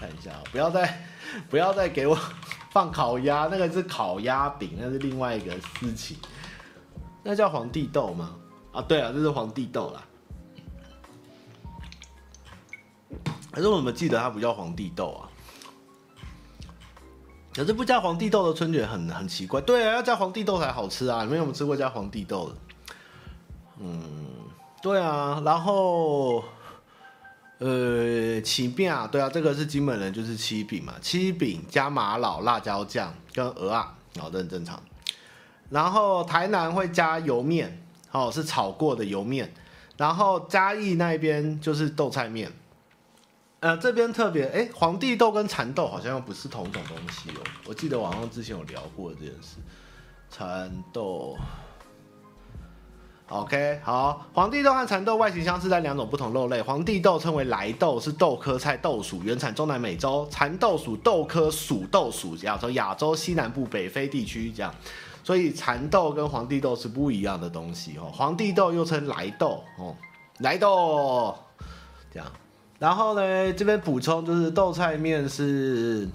[0.00, 1.06] 看一下，不要再
[1.50, 2.18] 不要再给我
[2.70, 6.16] 放烤鸭，那个是烤鸭饼，那是另外一个事情。
[7.22, 8.34] 那叫皇帝豆吗？
[8.72, 10.02] 啊，对啊，这是皇帝豆啦。
[13.50, 15.28] 可是我怎么记得它不叫皇帝豆啊？
[17.54, 21.22] 可是不加皇帝豆的春卷很很奇怪，对啊，要加皇帝豆才好吃啊！
[21.22, 22.54] 你们有没有吃过加皇帝豆的？
[23.78, 24.26] 嗯，
[24.82, 26.44] 对啊，然后
[27.58, 34.82] 呃，奇饼啊，对啊，这个是金门人就是七饼嘛，七饼加玛瑙、辣椒酱跟蚵仔，哦，这很正常。
[35.70, 37.82] 然后台南会加油面，
[38.12, 39.52] 哦，是炒过的油面。
[39.96, 42.52] 然后嘉义那边就是豆菜面。
[43.60, 47.40] 呃，这边特别，哎，皇帝豆跟蚕豆好像又不是同种东西哦。
[47.66, 49.56] 我记得网上之前有聊过这件事。
[50.28, 51.34] 蚕豆
[53.28, 56.62] ，OK，好，皇帝豆和蚕豆外形相似，在两种不同肉类。
[56.62, 60.26] 皇帝豆称为来豆，是豆科菜豆属，原产中南美洲。
[60.30, 64.74] 蚕豆属豆科属豆属，亚洲亚洲西南部、北非地区这样。
[65.24, 68.08] 所以蚕豆跟皇帝豆是不一样的东西哦。
[68.12, 69.96] 皇帝豆又称来豆哦，
[70.38, 71.36] 来豆
[72.12, 72.30] 这样。
[72.78, 76.08] 然后呢，这边补充就是豆菜面是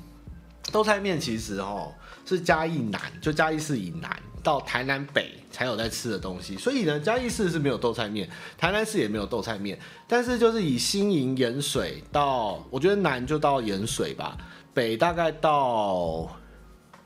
[0.72, 1.92] 豆菜面，其实哦
[2.26, 4.10] 是嘉义南，就嘉义市以南
[4.44, 6.58] 到台南北才有在吃的东西。
[6.58, 9.78] 所以呢，嘉义市是没有豆菜面，台南市也没有豆菜面。
[10.08, 14.38] 但是就是以新营盐水到，我觉得南就到盐水吧，
[14.74, 16.30] 北大概到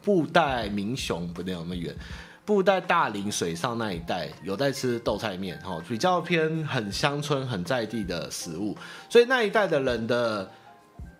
[0.01, 1.95] 布袋明雄，不能有那么远。
[2.45, 8.77] 布袋大林水上那一带有在吃豆菜面，哈，比较偏很乡村、很在地的食物，
[9.09, 10.47] 所以那一带的人的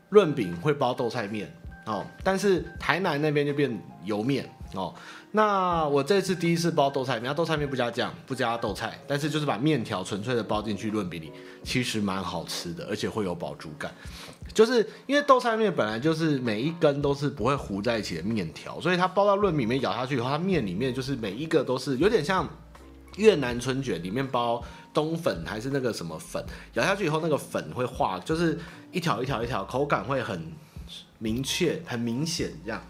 [0.10, 1.52] 润饼会包豆菜面，
[1.88, 4.94] 哦，但是台南那边就变油面，哦，
[5.36, 11.30] 那我这次第一次包豆菜面，豆菜面不加酱，不加豆菜，但是就是把面条纯粹的包进去润饼里，
[11.62, 13.94] 其实蛮好吃的，而且会有饱足感。
[14.54, 22.48] 就是因为豆菜面本来就是每一根都是不会糊在一起的面条，所以它包到润饼里面咬下去以后，它面里面就是每一个都是有点像
[23.18, 24.64] 越南春卷里面包
[24.94, 26.42] 冬粉还是那个什么粉，
[26.76, 28.58] 咬下去以后那个粉会化，就是
[28.94, 30.50] 一条一条一条，口感会很
[31.20, 32.82] 明确、很明显这样。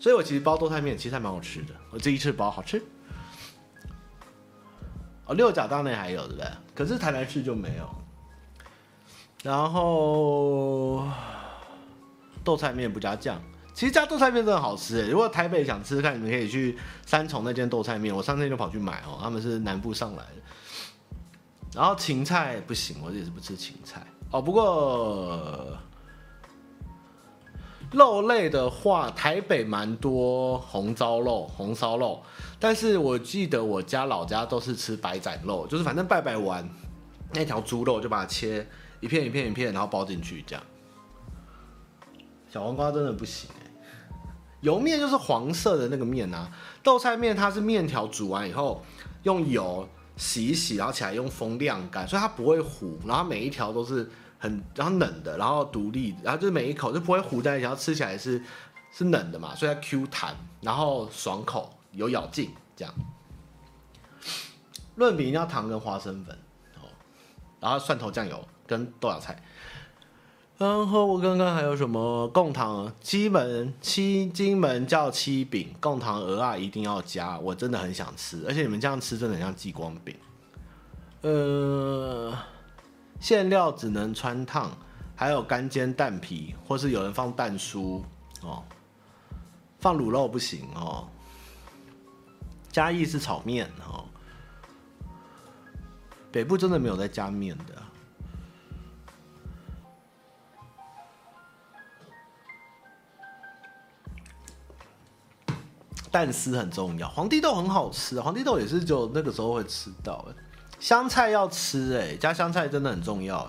[0.00, 2.82] 所以我其实包豆菜面其实还蛮好吃的，我第一次包好吃。
[5.26, 6.50] 哦，六甲当年还有对不对？
[6.74, 7.88] 可是台南市就没有。
[9.42, 11.06] 然后
[12.42, 13.40] 豆菜面不加酱，
[13.74, 15.06] 其实加豆菜面真的好吃。
[15.08, 20.42] 如果台北想吃看，你们可以去三重那间豆菜面，我上次就跑去买哦，他们是南部上来的。
[21.74, 24.42] 然后芹菜不行，我也是不吃芹菜哦。
[24.42, 25.78] 不过
[27.92, 32.22] 肉类的话，台北蛮多红烧肉、红烧肉，
[32.58, 36.68] 但是我记得我家老家都是吃白斩肉，就是反正拜拜完
[37.32, 38.66] 那条猪肉就把它切。
[39.00, 40.62] 一片一片一片，然后包进去这样。
[42.52, 43.48] 小黄瓜真的不行，
[44.60, 46.50] 油面就是黄色的那个面啊。
[46.82, 48.84] 豆菜面它是面条煮完以后
[49.22, 49.88] 用油
[50.18, 52.98] 洗一洗，然后起来用风晾干，所以它不会糊。
[53.06, 54.10] 然后每一条都是
[54.40, 58.42] 很然后冷的，然后独立，然后就是每一口就不会糊在一起，然后吃起来是
[58.90, 62.92] 是冷的嘛，所以它 Q 弹，然后爽口有咬劲这样。
[64.96, 66.36] 润饼一定要糖跟花生粉
[66.74, 66.90] 哦，
[67.60, 68.44] 然后蒜头酱油。
[68.70, 69.36] 跟豆芽菜，
[70.56, 72.94] 然后我刚刚还有什么贡糖？
[73.00, 80.14] 七门七金门叫七饼，贡糖鹅啊一定要加，我真的很想吃，而且你们这样吃真的很像激光饼。
[81.22, 82.32] 呃，
[83.20, 84.76] 馅料只能穿烫，
[85.14, 88.02] 还有干煎蛋皮，或是有人放蛋酥
[88.42, 88.64] 哦，
[89.78, 91.06] 放卤肉不行哦。
[92.72, 94.04] 嘉义是炒面哦，
[96.32, 97.82] 北部真的没有在加面的。
[106.12, 110.26] 蛋丝很重要，皇帝豆很好吃，皇帝豆也是就那个时候会吃到。
[110.80, 113.48] 香菜要吃哎，加香菜真的很重要。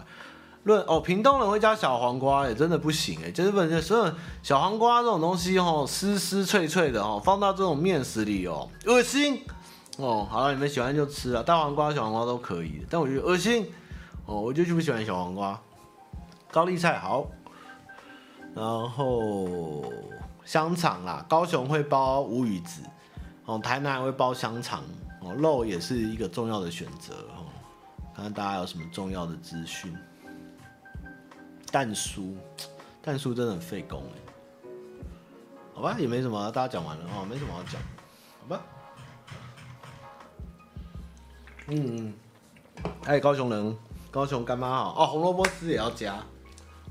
[0.65, 4.13] 论哦，屏东人会加小黄瓜哎，真的不行哎，就是本身所有
[4.43, 9.41] 小黄瓜这种东西哦，丝丝脆脆的哦，放到这种面食里哦，恶心
[9.97, 10.27] 哦。
[10.29, 13.71] 好了，你们喜欢就吃啊，大黄瓜、小黄瓜都可以，但我觉得恶心
[14.27, 15.59] 哦，我就就不喜欢小黄瓜。
[16.51, 17.25] 高丽菜好，
[18.53, 19.83] 然后。
[20.43, 22.81] 香肠啦，高雄会包乌鱼子，
[23.45, 24.83] 哦，台南会包香肠，
[25.21, 27.45] 哦，肉也是一个重要的选择，哦，
[28.13, 29.95] 看看大家有什么重要的资讯。
[31.71, 32.33] 蛋酥，
[33.01, 34.19] 蛋酥真的很费工哎，
[35.73, 37.81] 好吧，也没什么，大家讲完了哦，没什么好讲，
[38.41, 38.61] 好吧。
[41.67, 42.13] 嗯嗯，
[43.05, 43.77] 哎，高雄人，
[44.09, 46.21] 高雄干妈好哦，红萝卜丝也要加。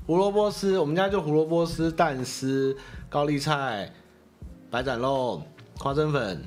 [0.07, 2.75] 胡萝卜丝，我们家就胡萝卜丝、蛋丝、
[3.07, 3.93] 高丽菜、
[4.71, 5.43] 白斩肉、
[5.77, 6.43] 花生粉、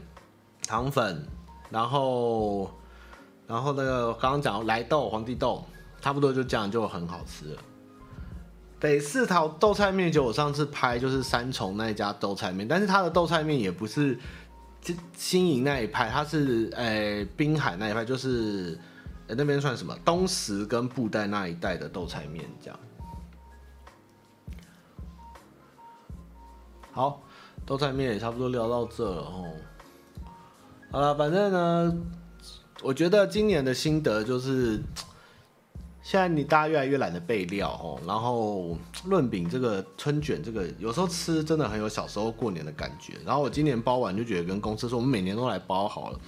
[0.67, 1.25] 糖粉，
[1.75, 2.71] 然后，
[3.49, 5.65] 然后那个刚刚讲来豆、皇帝豆，
[6.01, 7.61] 差不多就这样就很好吃了。
[8.79, 14.17] 北四桃豆菜面就我上次拍就是三重那一家豆菜面，但是它的豆菜面也不是
[15.17, 18.79] 新营那一派，它是诶滨海那一派，就是
[19.27, 22.79] 那边算什么东石跟布袋那一带的豆菜面这样。
[26.93, 27.21] 好，
[27.67, 29.51] 豆菜面也差不多聊到这了哦。
[30.95, 31.93] 好了，反正呢，
[32.81, 34.81] 我觉得今年的心得就是，
[36.05, 38.01] 现在你大家越来越懒得备料哦。
[38.07, 43.15] 然后润饼这个春卷，这个有时候吃真的很有小时候过年的感觉。
[43.27, 46.21] 然后我今年包完就觉得跟公司说，我们每年都来包好了，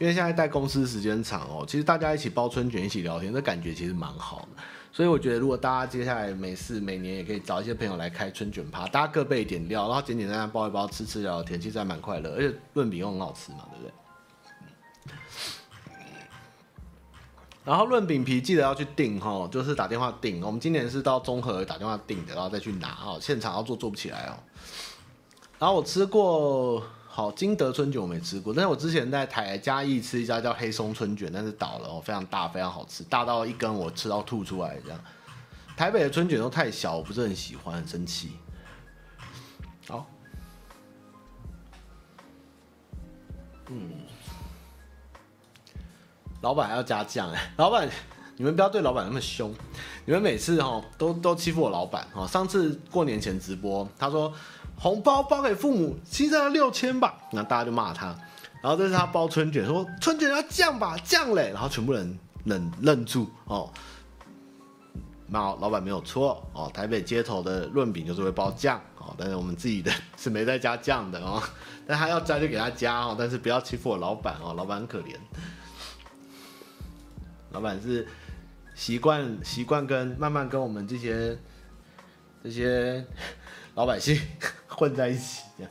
[0.00, 4.62] 因为现在在公司时间长哦，其实大家一起包春卷，一起聊天，这感觉其实蛮好的。
[4.92, 13.92] 所以我觉得，如果大家接下来每次每年也可以找一些朋友来开春卷趴，大家各备一点料，然后简简单单包一包，吃吃聊聊天，其实还蛮快乐，而且润饼又很好吃嘛，对不对？
[17.64, 20.44] 然后润饼皮记得要去订哈，就是打电话订。
[20.44, 24.36] 我们今年是到综合打电话订的，然后再去拿哦，现场要做做不起来哦。
[25.58, 26.84] 然后我吃过。
[27.14, 34.98] 好，金德春卷我没吃过，但是我之前在台嘉义吃一家叫黑松春卷，但是倒了哦，非常大，非常好吃，大到一根我吃到吐出来这样。
[35.76, 38.38] 台北的春卷都太小，我不是很喜欢，很生气。
[39.86, 40.06] 好，
[43.68, 43.90] 嗯，
[46.40, 47.90] 老板还要加酱哎，老板，
[48.36, 49.54] 你们不要对老板那么凶，
[50.04, 52.26] 你们每次哈都都欺负我老板哈。
[52.26, 54.32] 上次过年前直播，他说。
[54.74, 58.06] 红包包给父母，其实要六千吧，那大家就骂他。
[58.60, 61.52] 然后这是他包春卷，说春卷要酱吧，酱嘞。
[61.54, 63.70] 然后全部人愣愣住哦。
[65.28, 71.40] 那老板没有错哦，台北街头的润饼就是会包酱哦，但是我们自己的是没在加酱的哦。
[71.86, 75.14] 但他要加就给他加哦，但是不要欺负我老板哦，老板很可怜。
[77.52, 78.08] 老板是
[78.74, 81.38] 习惯习惯跟慢慢跟我们这些
[82.42, 83.04] 这些
[83.74, 84.20] 老百姓。
[84.74, 85.44] 混在一起。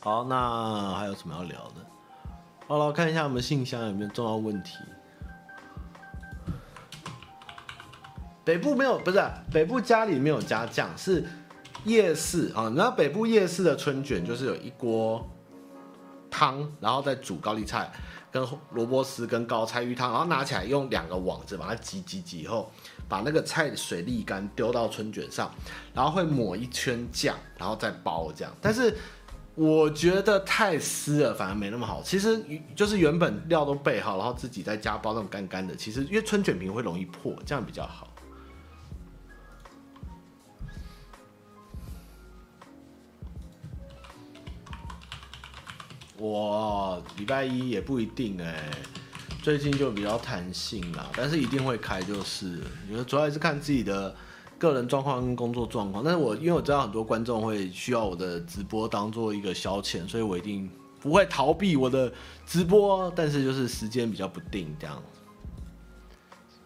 [0.00, 1.86] 好，那还有什么要聊的？
[2.66, 4.74] 好了，看一下我们信箱有没有重要问题。
[8.44, 9.22] 北部没有，不是、
[9.52, 11.24] 北部家里没有加酱，是
[11.84, 12.72] 夜市啊。
[12.76, 15.26] 然后北部夜市的春卷就是有一锅
[16.30, 17.90] 汤，然后再煮高丽菜。
[18.30, 22.70] 跟萝卜丝跟高菜鱼汤，然后拿起来用两个网子把它挤挤挤以后，
[23.08, 25.50] 把那个菜水沥干丢到春卷上，
[25.94, 28.54] 然后会抹一圈酱，然后再包这样。
[28.60, 28.96] 但是
[29.54, 32.02] 我觉得太湿了，反而没那么好。
[32.02, 32.44] 其实
[32.76, 35.74] 就是原本料都备好，然后自己在家包那种干干的。
[35.74, 38.08] 其实因为春卷皮会容易破，这样比较好。
[46.18, 48.68] 我礼拜一也不一定哎、
[49.40, 52.60] 最近就比较弹性啦，但是一定会开就是，
[52.90, 54.12] 因为主要还是看自己的
[54.58, 56.02] 个人状况跟工作状况。
[56.02, 60.68] 但是我因为我知道很多观众会需要我的直播当做一个消遣，所以我一定
[61.00, 62.12] 不会逃避我的
[62.44, 65.00] 直播，但是就是时间比较不定这样。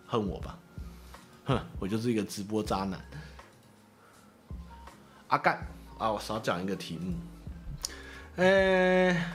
[0.07, 0.59] 恨我吧，
[1.45, 2.99] 哼，我就是一个直播渣男。
[5.29, 5.67] 阿干
[5.99, 7.13] 啊，我少讲一个题目，
[8.37, 9.27] 哎、欸。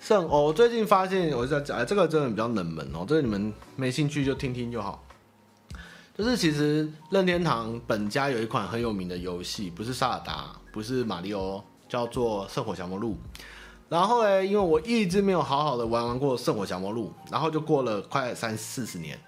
[0.00, 5.04] 圣哦，我最近发现，我在讲，哎，这个真的比较冷门哦，这个你们没兴趣就听听就好。
[6.16, 13.16] 就是其实任天堂本家有一款很有名的游戏，不是萨尔达，不是马里奥，叫做《圣火降魔录》。
[13.88, 19.18] 然后呢，因为我一直没有好好的玩玩过《圣火降魔录》，然后就过了快三四十年。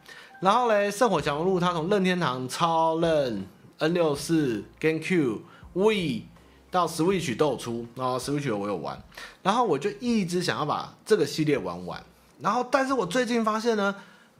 [0.40, 3.46] 然后呢，《圣火降魔录》它从任天堂超任
[3.78, 5.40] N 六四 GameCube
[5.74, 6.22] Wii
[6.70, 9.02] 到 Switch 都有出，然后 Switch 我有玩，
[9.42, 12.02] 然后我就一直想要把这个系列玩完。
[12.40, 13.94] 然后，但是我最近发现呢，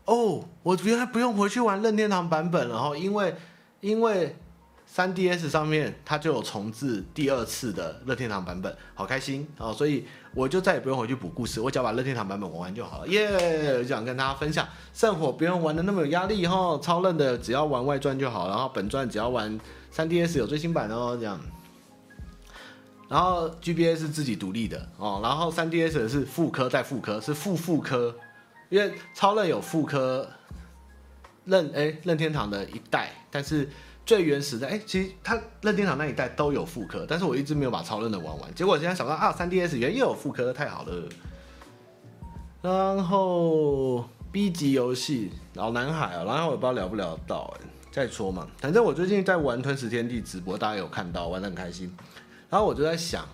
[0.04, 3.34] 哦，我原来不用回去玩任天堂版本了哈，因为
[3.80, 4.36] 因为。
[4.92, 9.72] 3DS 上面它就有重置第二次的任天堂版本，好开心哦！
[9.72, 10.04] 所以
[10.34, 13.06] 我就再也不用回去补故事，我只要把任天堂版本玩完就好了。
[13.06, 13.78] 耶、yeah!！
[13.78, 19.56] 我想跟大家分享，圣火不用玩的那么有压力哈，超任的只要玩外传就好，然后本传只要玩
[19.94, 21.40] 3DS 有最新版哦，这样。
[23.11, 28.14] 然后 GBA 是自己独立的哦，然后 3DS 是复刻再复刻，是副副科，
[28.70, 30.26] 因为超任有副科
[31.44, 33.68] 任哎任天堂的一代，但是。
[34.06, 38.54] 最原始的哎、其实它任天堂那一代都有副科，但是我一直没有把超任的玩完。
[38.56, 41.08] 结果现在想到啊，3DS 原来又有副科，太好了。
[42.61, 48.48] 然后 B 级游戏老男孩啊，然后我也不知道聊不聊得到哎、再说嘛。
[48.58, 51.94] 反正我最近在玩《吞食天地》直播，大家有看到，玩的很开心。
[52.51, 53.24] 然后我就在想，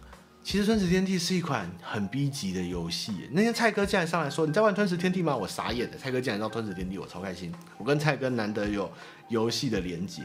[0.44, 3.28] 其实《吞食天地》是一款很 B 级的游戏。
[3.32, 5.96] 那天蔡哥竟然上来说：“你在玩《吞食天地》吗？”我傻眼了。
[5.96, 7.50] 蔡哥竟然知道《吞食天地》，我超开心。
[7.78, 8.92] 我跟蔡哥难得有
[9.28, 10.22] 游戏的连接。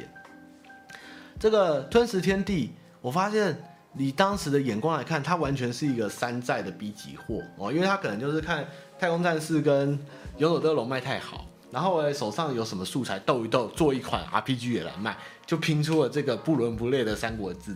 [1.40, 3.58] 这个吞食天地，我发现
[3.98, 8.68] 以当时的眼光来看，它完全是一个山寨的 B 级货哦，因为它可能就是看
[9.00, 9.98] 太空战士跟
[10.38, 17.76] 勇者斗龙卖太好，然后我手上有什么素材斗一斗，做一款 RPG 也来卖，就拼出了这个不伦不类的三国志。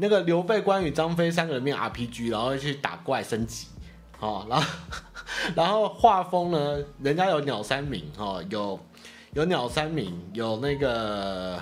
[0.00, 3.66] 那个刘备、关羽、张飞三个人面 RPG，然后去打怪升级，
[4.20, 4.66] 哦，然后
[5.54, 8.78] 然后画风呢，人家有鸟山明哦，有
[9.32, 11.60] 有鸟山明，有那个。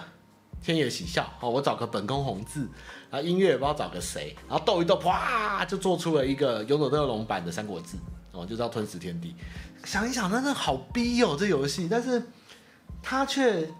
[0.62, 2.68] 天野喜孝，哦，我找个本宫弘字，
[3.08, 7.96] 然后音乐也不知道找个谁，然后斗一斗，啪，就做出了一个勇者斗恶龙版的三国志，
[8.32, 9.36] 哦，就叫吞食天地。
[9.84, 12.20] 想一想，真的好逼哦，这游戏，但是
[13.00, 13.70] 它却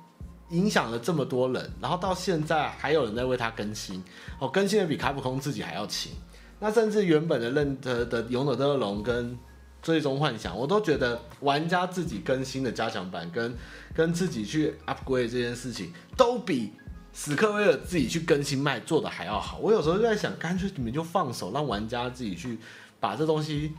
[0.51, 4.03] 影响了这么多人，然后到现在还有人在为它更新，
[4.39, 6.13] 哦，更新的比卡普空自己还要勤。
[6.59, 9.39] 那甚至原本的认得的勇者斗恶龙跟
[9.83, 13.55] 最终幻想，我都觉得玩家自己更新的加强版跟。
[13.95, 16.71] 跟自己去 upgrade 这件事情，都比
[17.15, 19.57] 史克威尔自己去更新卖做的还要好。
[19.57, 22.59] 我有时候就在想，干脆你们就放手，让玩家自己去
[23.01, 23.73] 把这东西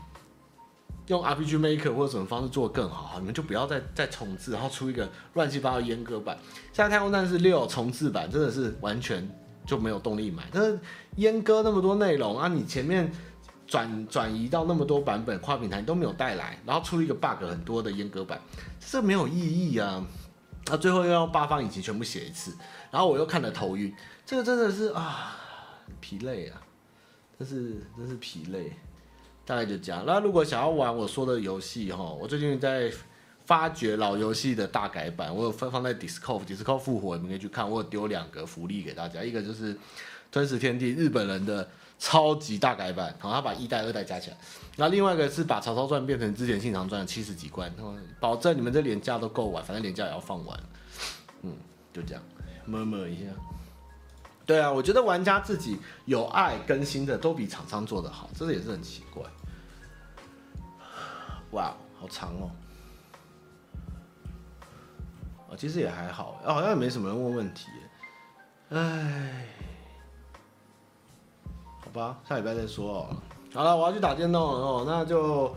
[1.08, 6.38] 用 RPG Maker 或者什么方式做更好，你们就不要再再重置，然后出一个乱七八糟阉割版。
[6.72, 9.28] 现在太空战士六重置版真的是完全
[9.66, 10.78] 就没有动力买，但是
[11.16, 13.10] 阉割那么多内容啊，你前面
[13.66, 18.40] 转转移到那么多版本跨平台都没有带来，然后出一个 bug 很多的阉割版。
[18.78, 20.04] 这没有意义啊！
[20.66, 22.54] 那最后又要八方引擎全部写一次，
[22.90, 23.94] 然后我又看得头晕，
[24.26, 25.34] 这个真的是啊
[26.00, 26.60] 疲累啊，
[27.38, 28.76] 真是真是疲累。
[29.48, 30.04] 大概就这样。
[30.06, 32.92] 那如果想要玩我说的游戏哈，我最近在
[33.46, 37.68] 发掘老游戏的大改版，我有放放在 Discord，Discord 复活，你们可以去看。
[37.68, 39.74] 我有丢两个福利给大家，一个就是
[40.30, 41.66] 《吞食天地》日本人的。
[42.00, 44.36] 超级大改版，好，他把一代、二代加起来，
[44.76, 47.74] 然后另外一个是把《曹操传》变成之前信长传的七十几关，
[48.20, 50.56] 保证你们这连假都够玩，反正连假也要放完，
[51.42, 51.52] 嗯，
[51.92, 52.22] 就这样，
[52.66, 53.24] 摸摸一下。
[54.46, 59.24] 对啊，我觉得玩家自己有爱更新的都比厂商做的好，这个也是很奇怪。
[61.52, 62.50] 哇，好长哦，
[65.50, 67.68] 啊，其实也还好，好像也没什么人问问题，
[68.70, 69.46] 哎。
[71.80, 73.16] 好吧，下礼拜再说哦。
[73.54, 75.56] 好了，我要去打电动了哦，那就